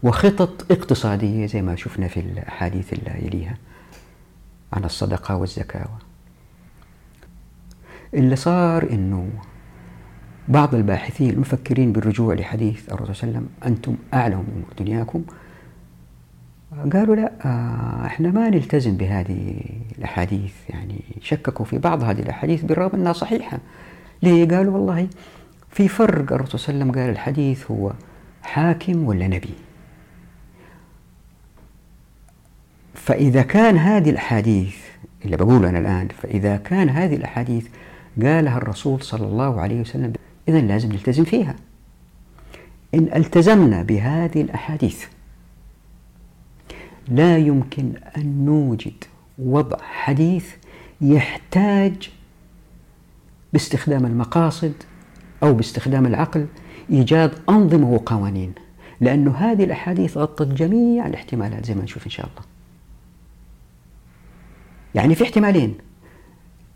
[0.05, 3.57] وخطط اقتصادية زي ما شفنا في الأحاديث اللي يليها
[4.73, 5.89] عن الصدقة والزكاة
[8.15, 9.29] اللي صار إنه
[10.49, 15.25] بعض الباحثين المفكرين بالرجوع لحديث الرسول صلى الله عليه وسلم أنتم أعلم بأمور دنياكم
[16.93, 19.61] قالوا لا آه، إحنا ما نلتزم بهذه
[19.99, 23.59] الأحاديث يعني شككوا في بعض هذه الأحاديث بالرغم أنها صحيحة.
[24.23, 25.09] ليه؟ قالوا والله
[25.71, 27.93] في فرق الرسول صلى الله عليه وسلم قال الحديث هو
[28.43, 29.55] حاكم ولا نبي؟
[33.05, 34.77] فإذا كان هذه الأحاديث
[35.25, 37.67] اللي بقوله أنا الآن فإذا كان هذه الأحاديث
[38.23, 40.13] قالها الرسول صلى الله عليه وسلم
[40.49, 41.57] إذا لازم نلتزم فيها.
[42.95, 45.05] إن التزمنا بهذه الأحاديث
[47.09, 49.05] لا يمكن أن نوجد
[49.39, 50.47] وضع حديث
[51.01, 52.11] يحتاج
[53.53, 54.73] باستخدام المقاصد
[55.43, 56.47] أو باستخدام العقل
[56.91, 58.53] إيجاد أنظمة وقوانين.
[59.01, 62.54] لأن هذه الأحاديث غطت جميع الاحتمالات زي ما نشوف إن شاء الله.
[64.95, 65.75] يعني في احتمالين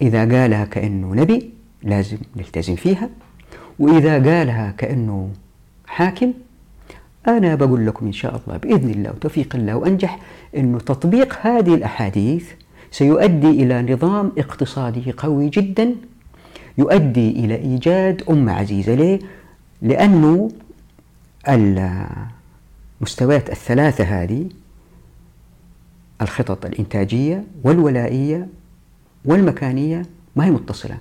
[0.02, 1.50] إذا قالها كأنه نبي
[1.82, 3.10] لازم نلتزم فيها
[3.78, 5.30] وإذا قالها كأنه
[5.86, 6.32] حاكم
[7.28, 10.18] أنا بقول لكم إن شاء الله بإذن الله وتوفيق الله وأنجح
[10.56, 12.50] أنه تطبيق هذه الأحاديث
[12.90, 15.94] سيؤدي إلى نظام اقتصادي قوي جدا
[16.78, 19.18] يؤدي إلى إيجاد أمة عزيزة ليه؟
[19.82, 20.50] لأنه
[23.00, 24.46] المستويات الثلاثة هذه
[26.22, 28.46] الخطط الإنتاجية والولائية
[29.24, 30.02] والمكانية
[30.36, 30.98] ما هي متصلة.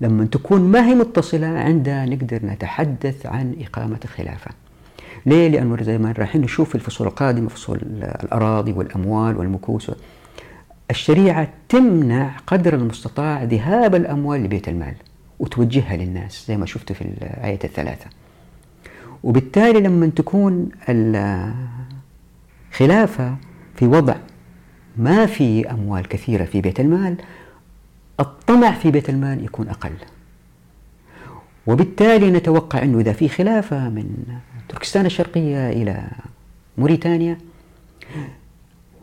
[0.00, 4.50] لما تكون ما هي متصلة عندها نقدر نتحدث عن إقامة الخلافة.
[5.26, 7.78] ليه؟ لأنه زي ما رايحين نشوف في الفصول القادمة فصول
[8.22, 9.90] الأراضي والأموال والمكوس.
[10.90, 14.94] الشريعة تمنع قدر المستطاع ذهاب الأموال لبيت المال
[15.38, 18.06] وتوجهها للناس زي ما شفت في الآية الثلاثة.
[19.24, 20.68] وبالتالي لما تكون
[22.72, 23.36] الخلافة
[23.74, 24.14] في وضع
[24.98, 27.16] ما في أموال كثيرة في بيت المال
[28.20, 29.92] الطمع في بيت المال يكون أقل.
[31.66, 34.24] وبالتالي نتوقع أنه إذا في خلافة من
[34.68, 36.08] تركستان الشرقية إلى
[36.78, 37.38] موريتانيا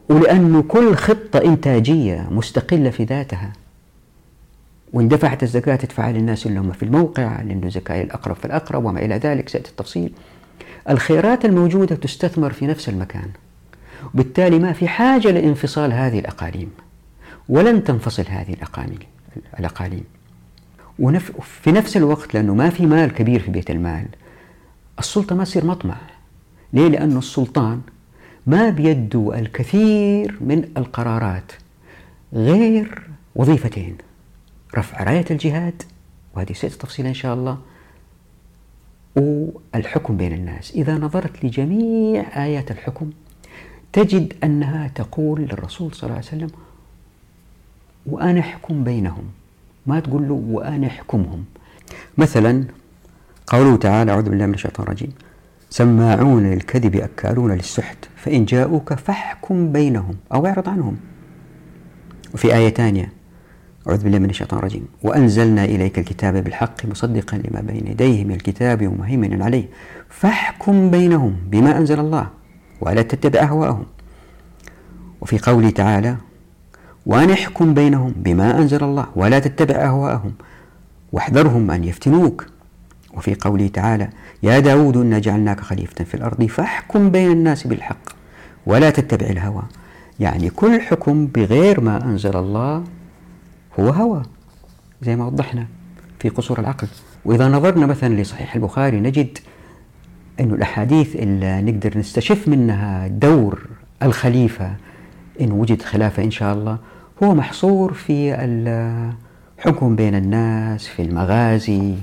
[0.10, 3.54] ولأنه كل خطة إنتاجية مستقلة في ذاتها
[4.94, 9.18] وإن دفعت الزكاة تدفعها للناس اللي هم في الموقع لأنه زكاة الأقرب فالأقرب وما إلى
[9.18, 10.14] ذلك سيأتي التفصيل.
[10.90, 13.30] الخيرات الموجودة تستثمر في نفس المكان.
[14.14, 16.70] وبالتالي ما في حاجة لانفصال هذه الأقاليم
[17.50, 18.56] ولن تنفصل هذه
[19.60, 20.04] الأقاليم
[21.00, 24.06] وفي نفس الوقت لأنه ما في مال كبير في بيت المال
[25.00, 25.98] السلطة ما تصير مطمع.
[26.74, 27.82] ليه؟ لأنه السلطان
[28.48, 31.52] ما بيده الكثير من القرارات
[32.34, 33.98] غير وظيفتين
[34.78, 35.84] رفع راية الجهاد
[36.36, 37.58] وهذه سيأتي تفصيلا إن شاء الله
[39.16, 40.72] والحكم بين الناس.
[40.72, 43.10] إذا نظرت لجميع آيات الحكم
[43.94, 46.50] تجد أنها تقول للرسول صلى الله عليه وسلم
[48.06, 49.24] وأنا أحكم بينهم.
[49.86, 51.44] ما تقول له وأنا أحكمهم
[52.18, 52.64] مثلا
[53.48, 55.12] قوله تعالى أعوذ بالله من الشيطان الرجيم.
[55.70, 60.98] سماعون للكذب أكالون للسحت فإن جاءوك فاحكم بينهم أو اعرض عنهم.
[62.34, 63.12] وفي آية ثانية
[63.88, 64.88] أعوذ بالله من الشيطان الرجيم.
[65.04, 69.66] وأنزلنا إليك الكتاب بالحق مصدقا لما بين يديه من الكتاب ومهيمنا عليه
[70.10, 72.28] فاحكم بينهم بما أنزل الله.
[72.82, 73.86] ولا تتبع أهواءهم
[75.22, 76.18] وفي قوله تعالى
[77.06, 80.34] وأن احكم بينهم بما أنزل الله ولا تتبع أهواءهم
[81.12, 82.46] واحذرهم أن يفتنوك.
[83.14, 84.10] وفي قوله تعالى
[84.44, 88.10] يا داود إنا جعلناك خليفة في الأرض فاحكم بين الناس بالحق
[88.66, 89.64] ولا تتبع الهوى.
[90.20, 92.84] يعني كل حكم بغير ما أنزل الله
[93.80, 94.24] هو هوى
[95.02, 95.68] زي ما وضحنا
[96.20, 96.88] في قصور العقل.
[97.26, 99.38] وإذا نظرنا مثلا لصحيح البخاري نجد
[100.40, 103.62] أن الأحاديث اللي نقدر نستشف منها دور
[104.04, 104.76] الخليفة
[105.42, 106.78] إن وجد خلافة إن شاء الله
[107.24, 108.36] هو محصور في
[109.60, 111.94] الحكم بين الناس في المغازي.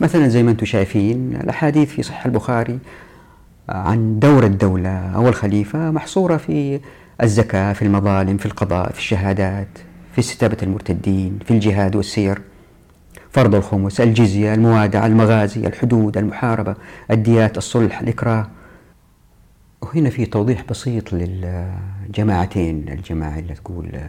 [0.00, 2.78] مثلا زي ما أنتم شايفين الأحاديث في صحيح البخاري
[3.68, 6.80] عن دور الدولة أو الخليفة محصورة في
[7.22, 9.68] الزكاة في المظالم في القضاء في الشهادات
[10.12, 12.40] في استتابة المرتدين في الجهاد والسير.
[13.34, 16.74] فرض الخمس الجزية الموادعة المغازي الحدود المحاربة
[17.10, 18.46] الديات الصلح الإكراه.
[19.82, 24.00] وهنا في توضيح بسيط للجماعتين الجماعة اللي تقول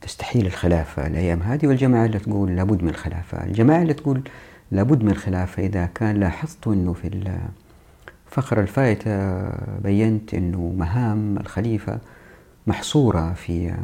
[0.00, 3.44] تستحيل الخلافة الأيام هذه والجماعة اللي تقول لابد من الخلافة.
[3.44, 4.22] الجماعة اللي تقول
[4.70, 7.32] لابد من الخلافة إذا كان لاحظت أنه في
[8.26, 9.42] الفقرة الفائتة
[9.78, 11.98] بينت أنه مهام الخليفة
[12.66, 13.74] محصورة في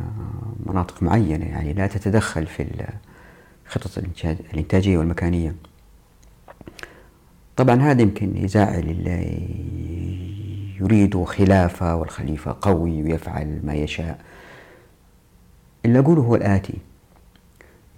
[0.66, 2.62] مناطق معينة يعني لا تتدخل في
[3.66, 3.98] الخطط
[4.52, 5.54] الإنتاجية والمكانية.
[7.56, 9.48] طبعا هذا يمكن يزعل اللي
[10.80, 14.20] يريد خلافة والخليفة قوي ويفعل ما يشاء.
[15.84, 16.74] اللي أقوله هو الآتي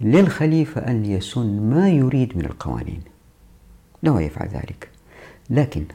[0.01, 3.01] للخليفة أن يسن ما يريد من القوانين.
[4.03, 4.89] لا يفعل ذلك.
[5.49, 5.85] لكن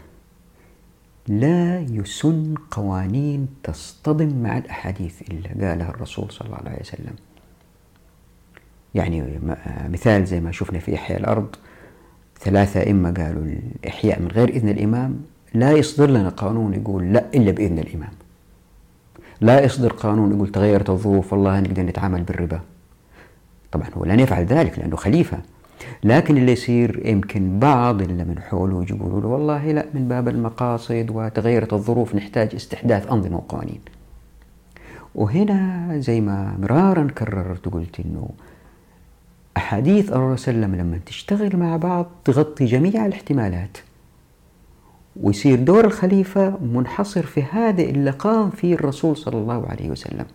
[1.29, 7.15] لا يسن قوانين تصطدم مع الأحاديث اللي قالها الرسول صلى الله عليه وسلم.
[8.95, 9.41] يعني
[9.89, 11.57] مثال زي ما شفنا في إحياء الأرض
[12.41, 13.43] ثلاثة أئمة قالوا
[13.83, 15.21] الإحياء من غير إذن الإمام
[15.55, 18.13] لا يصدر لنا قانون يقول لا إلا بإذن الإمام.
[19.41, 22.61] لا يصدر قانون يقول تغيرت الظروف والله نقدر نتعامل بالربا.
[23.73, 25.39] طبعا هو لن يفعل ذلك لأنه خليفة.
[26.05, 31.07] لكن اللي يصير يمكن بعض اللي من حوله يقولوا له والله لا من باب المقاصد
[31.11, 33.81] وتغيرت الظروف نحتاج استحداث أنظمة وقوانين.
[35.15, 38.29] وهنا زي ما مرارا كررت وقلت إنه
[39.57, 43.79] أحاديث الرسول صلى الله عليه وسلم لما تشتغل مع بعض تغطي جميع الاحتمالات.
[45.17, 50.27] ويصير دور الخليفة منحصر في هذا اللي قام فيه الرسول صلى الله عليه وسلم.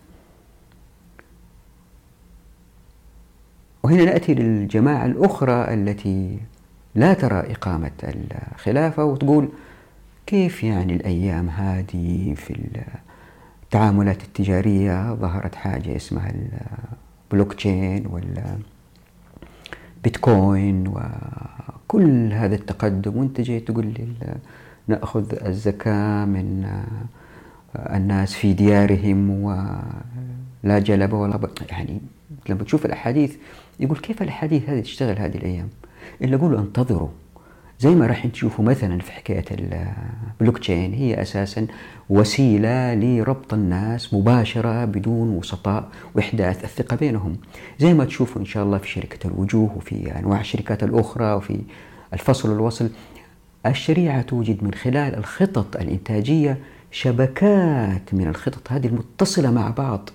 [3.82, 6.38] وهنا نأتي للجماعة الأخرى التي
[6.94, 7.90] لا ترى إقامة
[8.52, 9.48] الخلافة وتقول
[10.26, 12.68] كيف يعني الأيام هذه في
[13.64, 16.32] التعاملات التجارية؟ ظهرت حاجة اسمها
[17.32, 18.56] البلوك تشين ولا
[20.04, 23.16] بيتكوين وكل هذا التقدم.
[23.16, 24.08] وانت جاي تقول لي
[24.88, 26.66] نأخذ الزكاة من
[27.76, 32.00] الناس في ديارهم ولا جلب ولا يعني
[32.48, 33.36] لما تشوف الأحاديث
[33.80, 35.68] يقول كيف الأحاديث هذه تشتغل هذه الأيام؟
[36.22, 37.08] إلا أقول أنتظروا.
[37.80, 39.44] زي ما راح تشوفوا مثلا في حكاية
[40.40, 41.66] البلوك تشين هي أساسا
[42.10, 47.36] وسيلة لربط الناس مباشرة بدون وسطاء وإحداث الثقة بينهم.
[47.78, 51.60] زي ما تشوفوا إن شاء الله في شركة الوجوه وفي أنواع الشركات الأخرى وفي
[52.12, 52.90] الفصل والوصل
[53.66, 56.58] الشريعة توجد من خلال الخطط الإنتاجية
[56.90, 60.10] شبكات من الخطط هذه المتصلة مع بعض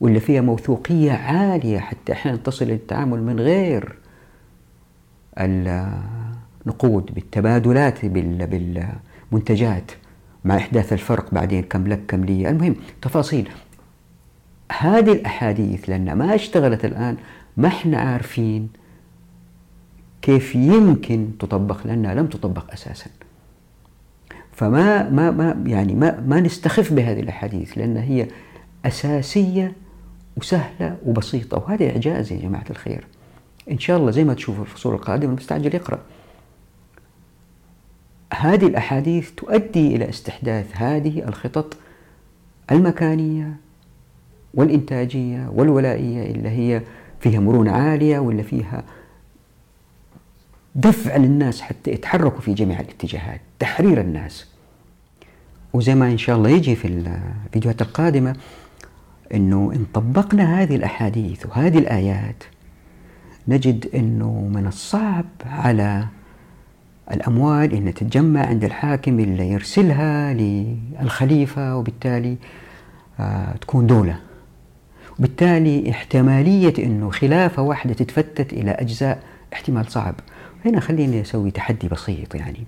[0.00, 3.98] واللي فيها موثوقية عالية حتى أحيانا تصل للتعامل من غير
[6.68, 9.90] النقود بالتبادلات بالمنتجات
[10.44, 12.48] مع إحداث الفرق بعدين كم لك كم لي.
[12.48, 13.48] المهم تفاصيل.
[14.78, 17.16] هذه الأحاديث لأن ما اشتغلت الآن
[17.56, 18.68] ما إحنا عارفين
[20.22, 23.10] كيف يمكن تطبق لأنها لم تطبق أساسا.
[24.52, 28.28] فما ما ما يعني ما ما نستخف بهذه الأحاديث لأن هي
[28.84, 29.72] أساسية
[30.36, 31.58] وسهلة وبسيطة.
[31.58, 33.06] وهذا إعجاز يا جماعة الخير.
[33.70, 35.98] إن شاء الله زي ما تشوفوا في الفصول القادمة المستعجل يقرأ.
[38.34, 41.76] هذه الأحاديث تؤدي إلى استحداث هذه الخطط
[42.70, 43.56] المكانية
[44.54, 46.82] والإنتاجية والولائية اللي هي
[47.20, 48.84] فيها مرونة عالية ولا فيها
[50.74, 54.46] دفع للناس حتى يتحركوا في جميع الاتجاهات تحرير الناس.
[55.72, 58.36] وزي ما إن شاء الله يجي في الفيديوهات القادمة
[59.34, 62.44] أنه إن طبقنا هذه الأحاديث وهذه الآيات
[63.48, 66.06] نجد أنه من الصعب على
[67.12, 72.36] الأموال أن تتجمع عند الحاكم اللي يرسلها للخليفة وبالتالي
[73.20, 74.18] آه تكون دولة.
[75.18, 80.14] وبالتالي احتمالية أنه خلافة واحدة تتفتت إلى أجزاء احتمال صعب.
[80.64, 82.64] هنا خليني أسوي تحدي بسيط يعني.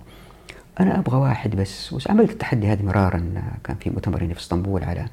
[0.79, 3.23] أنا أبغى واحد بس وعملت التحدي هذا مرارا
[3.63, 5.05] كان في مؤتمر في إسطنبول على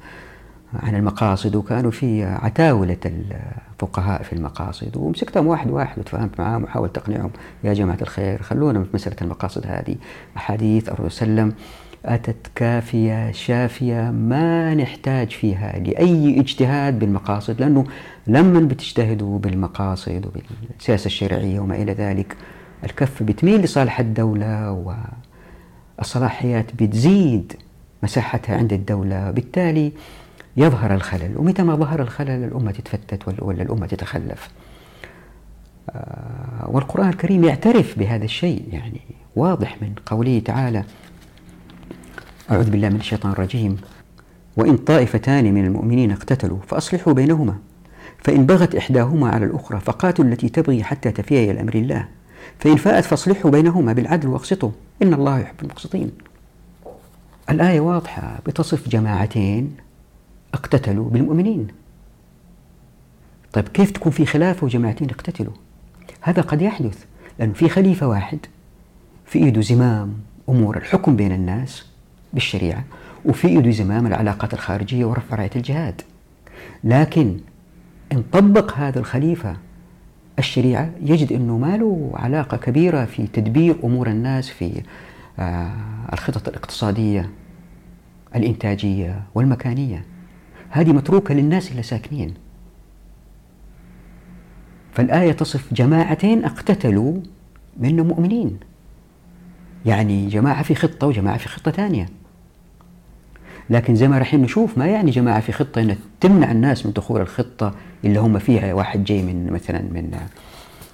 [0.73, 7.31] عن المقاصد وكانوا في عتاولة الفقهاء في المقاصد ومسكتهم واحد واحد وتفاهمت معاهم وحاولت أقنعهم
[7.63, 9.95] يا جماعة الخير خلونا في مسألة المقاصد هذه.
[10.37, 11.63] أحاديث الرسول صلى الله عليه وسلم
[12.05, 17.85] أتت كافية شافية ما نحتاج فيها لأي اجتهاد بالمقاصد لأنه
[18.27, 22.35] لما بتجتهدوا بالمقاصد وبالسياسة الشرعية وما إلى ذلك
[22.83, 24.83] الكف بتميل لصالح الدولة
[25.97, 27.53] والصلاحيات بتزيد
[28.03, 29.91] مساحتها عند الدولة بالتالي
[30.57, 31.37] يظهر الخلل.
[31.37, 34.49] ومتى ما ظهر الخلل الأمة تتفتت ولا الأمة تتخلف.
[35.89, 39.01] آه، والقرآن الكريم يعترف بهذا الشيء يعني
[39.35, 40.83] واضح من قوله تعالى
[42.51, 43.77] أعوذ بالله من الشيطان الرجيم.
[44.57, 47.57] وإن طائفتان من المؤمنين اقتتلوا فأصلحوا بينهما.
[48.17, 52.07] فإن بغت إحداهما على الأخرى فقاتلوا التي تبغي حتى تفيء إلى أمر الله.
[52.59, 54.71] فإن فاءت فاصلحوا بينهما بالعدل واقسطوا.
[55.03, 56.11] إن الله يحب المقسطين.
[57.49, 58.39] الآية واضحة.
[58.45, 59.88] بتصف جماعتين.
[60.53, 61.67] اقتتلوا بالمؤمنين.
[63.53, 65.53] طيب كيف تكون في خلافة وجماعتين اقتتلوا؟
[66.21, 67.05] هذا قد يحدث
[67.39, 68.39] لأنه في خليفة واحد
[69.25, 70.13] في إيده زمام
[70.49, 71.85] أمور الحكم بين الناس
[72.33, 72.83] بالشريعة
[73.25, 76.01] وفي إيده زمام العلاقات الخارجية ورفع راية الجهاد.
[76.83, 77.37] لكن
[78.11, 79.57] إن طبق هذا الخليفة
[80.39, 84.81] الشريعة يجد أنه ما له علاقة كبيرة في تدبير أمور الناس في
[85.39, 85.71] آه،
[86.13, 87.29] الخطط الاقتصادية
[88.35, 90.05] الإنتاجية والمكانية.
[90.69, 92.33] هذه متروكة للناس اللي ساكنين.
[94.93, 97.17] فالآية تصف جماعتين اقتتلوا
[97.77, 98.59] من مؤمنين.
[99.85, 102.09] يعني جماعة في خطة وجماعة في خطة ثانية.
[103.69, 107.21] لكن زي ما راح نشوف ما يعني جماعة في خطة؟ أن تمنع الناس من دخول
[107.21, 110.19] الخطة اللي هم فيها واحد جاي من مثلا من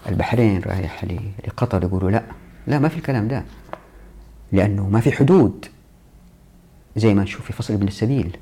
[0.09, 1.05] البحرين رايح
[1.47, 2.23] لقطر يقولوا لا
[2.67, 3.43] لا ما في الكلام ده.
[4.51, 5.65] لأنه ما في حدود.
[6.95, 8.37] زي ما نشوف في فصل ابن السبيل.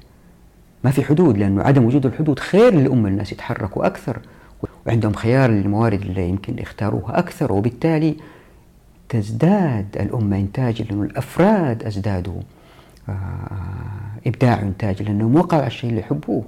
[0.84, 4.20] ما في حدود لأنه عدم وجود الحدود خير للأمة الناس يتحركوا أكثر
[4.88, 8.16] وعندهم خيار للموارد اللي يمكن يختاروها أكثر وبالتالي
[9.10, 12.42] تزداد الأمة إنتاجا لأنه الأفراد أزدادوا
[13.10, 13.14] آه،
[14.28, 16.44] إبداع وإنتاج لأنهم وقعوا على الشيء اللي يحبوه.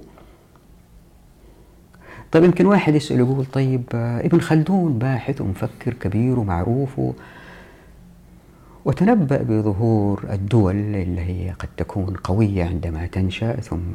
[2.32, 7.00] طيب يمكن واحد يسأل يقول طيب آه، ابن خلدون باحث ومفكر كبير ومعروف
[8.86, 13.94] وتنبأ بظهور الدول اللي هي قد تكون قوية عندما تنشأ ثم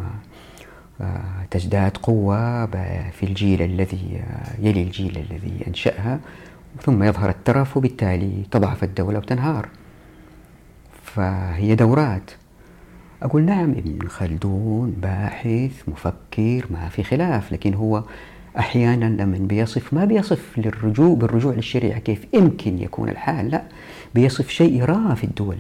[1.01, 2.65] آه، تزداد قوة
[3.11, 4.23] في الجيل الذي
[4.59, 6.19] يلي الجيل الذي أنشأها
[6.81, 9.69] ثم يظهر الترف وبالتالي تضعف الدولة وتنهار.
[11.03, 12.31] فهي دورات.
[13.23, 18.03] أقول نعم ابن خلدون باحث مفكر ما في خلاف لكن هو
[18.59, 23.63] أحيانا لما بيصف ما بيصف للرجوع بالرجوع للشريعة كيف يمكن يكون الحال لا
[24.15, 25.57] بيصف شيء يراه في الدول.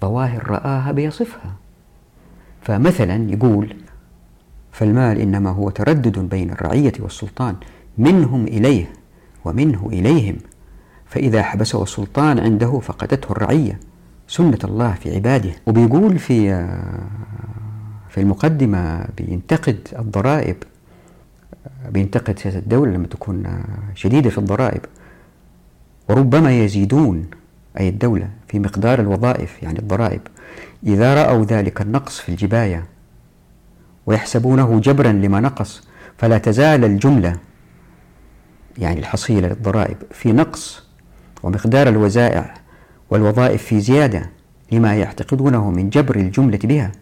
[0.00, 1.54] ظواهر رآها بيصفها.
[2.62, 3.76] فمثلا يقول
[4.72, 7.56] فالمال إنما هو تردد بين الرعية والسلطان
[7.98, 8.92] منهم إليه
[9.44, 10.36] ومنه إليهم.
[11.06, 13.80] فإذا حبسه السلطان عنده فقدته الرعية
[14.28, 15.50] سنة الله في عباده.
[15.66, 16.66] وبيقول في
[18.08, 20.56] في المقدمة بينتقد الضرائب.
[21.90, 23.62] بينتقد سياسة الدولة لما تكون
[23.94, 24.80] شديدة في الضرائب.
[26.08, 27.26] وربما يزيدون
[27.80, 30.20] أي الدولة في مقدار الوظائف يعني الضرائب.
[30.86, 32.84] إذا رأوا ذلك النقص في الجباية
[34.06, 35.88] ويحسبونه جبرا لما نقص
[36.18, 37.36] فلا تزال الجملة
[38.78, 40.82] يعني الحصيلة للضرائب في نقص
[41.42, 42.54] ومقدار الوزائع
[43.10, 44.30] والوظائف في زيادة
[44.72, 46.92] لما يعتقدونه من جبر الجملة بها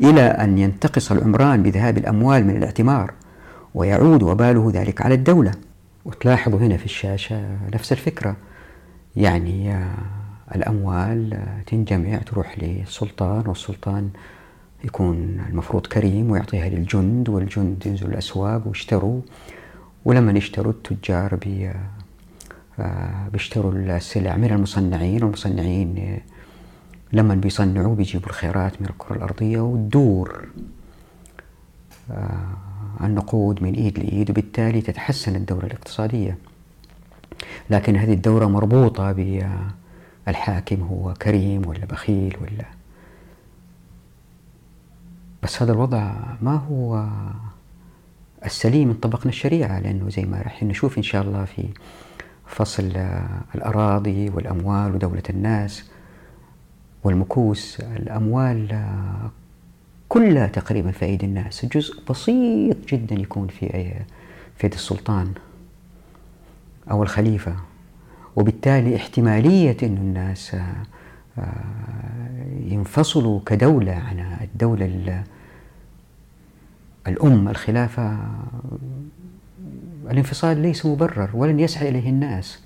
[0.00, 3.12] إلى أن ينتقص العمران بذهاب الأموال من الاعتمار.
[3.74, 5.52] ويعود وباله ذلك على الدولة.
[6.04, 8.36] وتلاحظوا هنا في الشاشة نفس الفكرة.
[9.16, 9.94] يعني آه،
[10.54, 14.10] الأموال آه، تنجمع تروح للسلطان والسلطان
[14.84, 19.20] يكون المفروض كريم ويعطيها للجند والجند ينزلوا الأسواق ويشتروا.
[20.04, 21.38] ولما يشتروا التجار
[22.78, 26.20] آه، بيشتروا السلع من المصنعين والمصنعين
[27.12, 30.48] لما بيصنعوا بيجيبوا الخيرات من الكرة الأرضية وتدور
[33.06, 36.38] النقود من إيد لإيد وبالتالي تتحسن الدورة الاقتصادية.
[37.70, 39.12] لكن هذه الدورة مربوطة
[40.26, 42.64] بالحاكم هو كريم ولا بخيل ولا.
[45.42, 47.08] بس هذا الوضع ما هو
[48.44, 51.68] السليم من طبقنا الشريعة لأنه زي ما راح نشوف إن شاء الله في
[52.46, 52.92] فصل
[53.54, 55.90] الأراضي والأموال ودولة الناس
[57.04, 57.80] والمكوس.
[57.80, 58.84] الأموال
[60.10, 61.66] كلها تقريبا في أيدي الناس.
[61.66, 63.94] جزء بسيط جدا يكون في
[64.56, 65.32] في يد السلطان
[66.90, 67.56] أو الخليفة.
[68.36, 70.56] وبالتالي احتمالية أن الناس
[71.38, 71.44] آه،
[72.66, 75.24] ينفصلوا كدولة عن الدولة
[77.06, 78.18] الأم الخلافة.
[80.10, 82.62] الانفصال ليس مبرر ولن يسعى إليه الناس.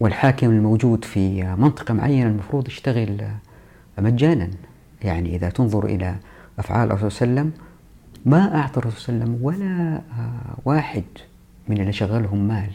[0.00, 3.22] والحاكم الموجود في منطقة معينة المفروض يشتغل
[3.98, 4.50] مجانا.
[5.04, 6.16] يعني إذا تنظر إلى
[6.58, 7.70] أفعال الرسول صلى الله عليه وسلم
[8.24, 11.04] ما أعطى الرسول صلى الله عليه وسلم ولا آه، واحد
[11.68, 12.70] من اللي شغلهم مال.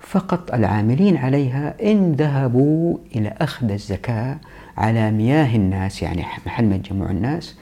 [0.00, 4.38] فقط العاملين عليها إن ذهبوا إلى أخذ الزكاة
[4.76, 7.56] على مياه الناس يعني محل ما يتجمع الناس.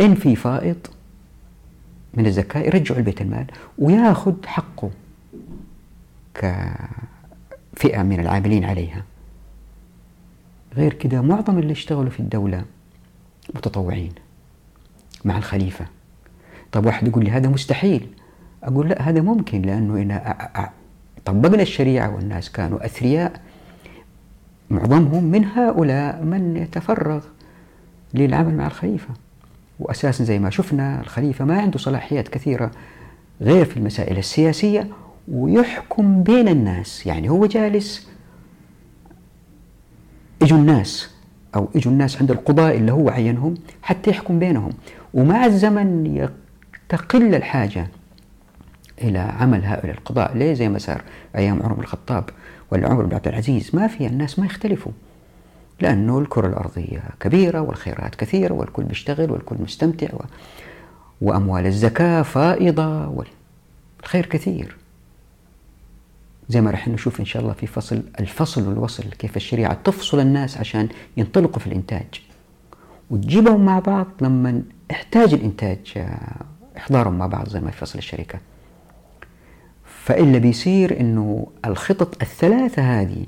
[0.00, 0.76] إن في فائض
[2.14, 3.46] من الزكاة يرجعوا البيت المال
[3.78, 4.90] وياخذ حقه
[6.34, 9.02] كفئة من العاملين عليها.
[10.76, 12.64] غير كده معظم اللي اشتغلوا في الدولة
[13.54, 14.12] متطوعين
[15.24, 15.86] مع الخليفة.
[16.72, 18.08] طب واحد يقول لي هذا مستحيل.
[18.62, 20.20] أقول لا هذا ممكن لأنه إن
[21.24, 23.40] طبقنا الشريعة والناس كانوا أثرياء
[24.70, 27.24] معظمهم من هؤلاء من يتفرغ
[28.14, 29.08] للعمل مع الخليفة.
[29.80, 32.70] وأساسا زي ما شفنا الخليفة ما عنده صلاحيات كثيرة
[33.40, 34.88] غير في المسائل السياسية
[35.28, 37.06] ويحكم بين الناس.
[37.06, 38.08] يعني هو جالس
[40.42, 41.10] إجوا الناس
[41.54, 44.72] أو إجوا الناس عند القضاء اللي هو عينهم حتى يحكم بينهم.
[45.14, 46.28] ومع الزمن
[46.88, 47.88] تقل الحاجة
[49.02, 50.36] إلى عمل هؤلاء القضاء.
[50.36, 51.02] ليه؟ زي ما صار
[51.36, 52.24] أيام عمر بن الخطاب
[52.70, 53.70] ولا عمر بن عبد العزيز.
[53.76, 54.92] ما في الناس ما يختلفوا
[55.80, 60.20] لأنه الكرة الأرضية كبيرة والخيرات كثيرة والكل بيشتغل والكل مستمتع و...
[61.20, 64.76] وأموال الزكاة فائضة والخير كثير.
[66.48, 70.58] زي ما راح نشوف إن شاء الله في فصل الفصل والوصل كيف الشريعة تفصل الناس
[70.58, 72.06] عشان ينطلقوا في الإنتاج.
[73.10, 76.36] وتجيبهم مع بعض لما احتاج الإنتاج آه،
[76.76, 78.38] إحضارهم مع بعض زي ما في فصل الشركة.
[80.04, 83.26] فإلا بيصير إنه الخطط الثلاثة هذه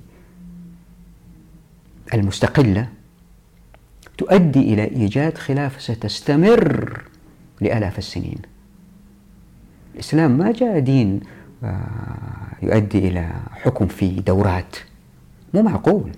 [2.14, 2.88] المستقلة
[4.18, 7.02] تؤدي إلى إيجاد خلافة ستستمر
[7.60, 8.38] لآلاف السنين.
[9.94, 11.20] الإسلام ما جاء دين
[12.62, 14.76] يؤدي إلى حكم في دورات
[15.54, 16.10] مو معقول.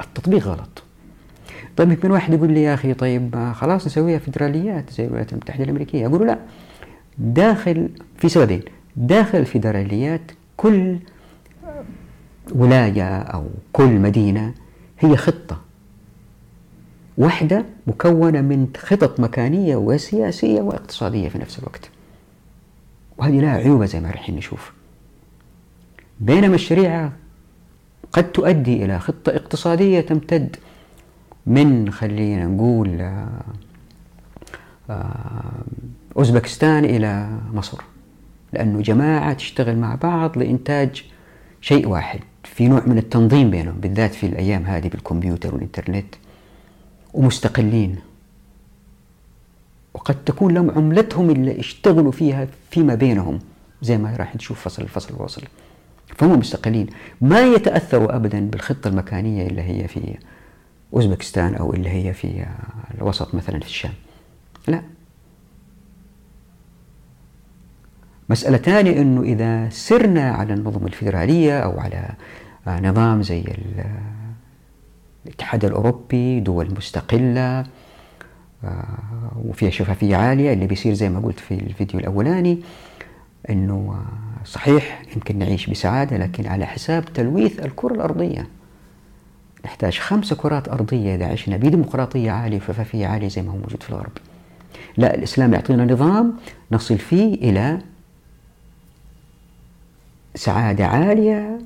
[0.00, 0.82] التطبيق غلط.
[1.76, 5.64] طيب يمكن واحد يقول لي يا أخي طيب آه، خلاص نسويها فيدراليات زي الولايات المتحدة
[5.64, 6.06] الأمريكية.
[6.06, 6.38] أقول لا
[7.18, 8.62] داخل في سببين.
[8.96, 10.20] داخل الفيدراليات
[10.56, 10.98] كل
[12.52, 14.54] ولاية أو كل مدينة
[14.98, 15.60] هي خطة.
[17.18, 21.90] واحدة مكونة من خطط مكانية وسياسية واقتصادية في نفس الوقت.
[23.18, 24.72] وهذه لها عيوبة زي ما راح نشوف.
[26.20, 27.12] بينما الشريعة
[28.12, 30.56] قد تؤدي إلى خطة اقتصادية تمتد
[31.46, 33.28] من خلينا نقول آه،
[34.90, 35.64] آه،
[36.16, 37.82] أوزبكستان إلى مصر.
[38.52, 41.04] لأنه جماعة تشتغل مع بعض لإنتاج
[41.60, 46.14] شيء واحد في نوع من التنظيم بينهم بالذات في الأيام هذه بالكمبيوتر والإنترنت
[47.14, 47.96] ومستقلين.
[49.98, 53.38] وقد تكون لهم عملتهم اللي اشتغلوا فيها فيما بينهم
[53.82, 55.42] زي ما راح نشوف فصل الفصل الواصل.
[56.16, 56.86] فهم مستقلين.
[57.20, 60.18] ما يتأثروا أبدا بالخطة المكانية اللي هي في
[60.94, 62.46] أوزبكستان أو اللي هي في
[62.98, 63.92] الوسط مثلا في الشام.
[64.68, 64.82] لا.
[68.28, 72.08] مسألة ثانية أنه إذا سرنا على النظم الفيدرالية أو على
[72.88, 73.44] نظام زي
[75.26, 77.64] الاتحاد الأوروبي دول مستقلة
[79.44, 82.58] وفيها شفافية عالية اللي بيصير زي ما قلت في الفيديو الأولاني
[83.50, 88.46] أنه آه، صحيح يمكن نعيش بسعادة لكن على حساب تلويث الكرة الأرضية.
[89.64, 93.90] نحتاج خمسة كرات أرضية إذا عشنا بديمقراطية عالية وشفافية عالية زي ما هو موجود في
[93.90, 94.12] الغرب
[94.96, 96.34] لا الإسلام يعطينا نظام
[96.72, 97.78] نصل فيه إلى
[100.34, 101.58] سعادة عالية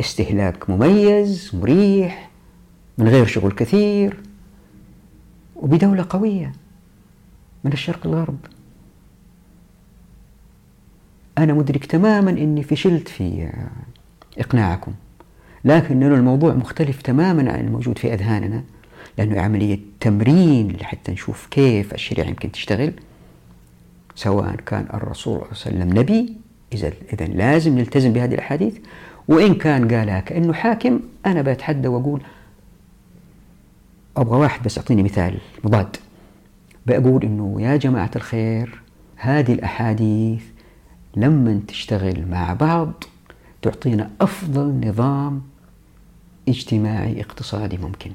[0.00, 2.30] استهلاك مميز مريح
[2.98, 4.20] من غير شغل كثير.
[5.58, 6.52] وبدولة قوية
[7.64, 8.38] من الشرق الغرب.
[11.38, 13.48] أنا مدرك تماما أني فشلت في
[14.38, 14.92] إقناعكم
[15.64, 18.62] لكن الموضوع مختلف تماما عن الموجود في أذهاننا
[19.18, 22.92] لأنه عملية تمرين لحتى نشوف كيف الشريعة يمكن تشتغل
[24.14, 26.36] سواء كان الرسول صلى الله عليه وسلم نبي
[26.72, 28.78] إذا إذا لازم نلتزم بهذه الأحاديث
[29.28, 32.22] وإن كان قالها كأنه حاكم أنا بتحدى وأقول
[34.20, 35.96] أبغى واحد بس أعطيني مثال مضاد.
[36.86, 38.82] بقول إنه يا جماعة الخير
[39.16, 40.42] هذه الأحاديث
[41.16, 43.04] لما تشتغل مع بعض
[43.62, 45.42] تعطينا أفضل نظام
[46.48, 48.10] اجتماعي اقتصادي ممكن.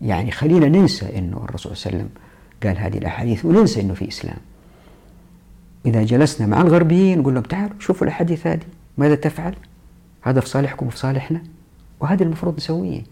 [0.00, 2.22] يعني خلينا ننسى أنه الرسول صلى الله عليه وسلم
[2.62, 4.38] قال هذه الأحاديث وننسى أنه في إسلام.
[5.86, 8.66] إذا جلسنا مع الغربيين نقول لهم تعالوا شوفوا الأحاديث هذه
[8.98, 9.54] ماذا تفعل؟
[10.22, 11.42] هذا في صالحكم وفي صالحنا
[12.00, 13.02] وهذا المفروض نسويه.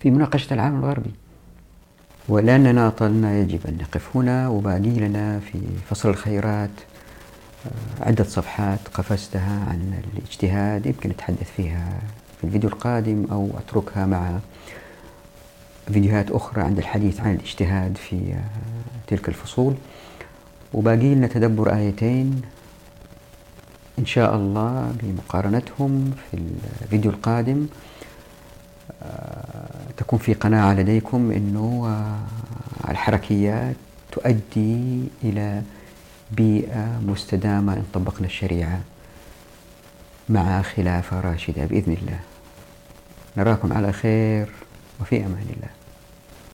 [0.00, 1.10] في مناقشة العالم الغربي.
[2.28, 5.58] ولأننا طلنا يجب أن نقف هنا وباقي لنا في
[5.90, 6.70] فصل الخيرات
[7.66, 11.98] آه، عدة صفحات قفزتها عن الاجتهاد يمكن أتحدث فيها
[12.38, 14.38] في الفيديو القادم أو أتركها مع
[15.92, 18.40] فيديوهات أخرى عند الحديث عن الاجتهاد في آه،
[19.06, 19.74] تلك الفصول.
[20.74, 22.42] وباقي لنا تدبر آيتين
[23.98, 26.38] إن شاء الله بمقارنتهم في
[26.82, 27.66] الفيديو القادم.
[29.96, 33.76] تكون في قناعة لديكم أنه آه، الحركيات
[34.12, 35.62] تؤدي إلى
[36.30, 38.80] بيئة مستدامة إن طبقنا الشريعة
[40.28, 42.18] مع خلافة راشدة بإذن الله.
[43.36, 44.48] نراكم على خير
[45.00, 45.79] وفي أمان الله.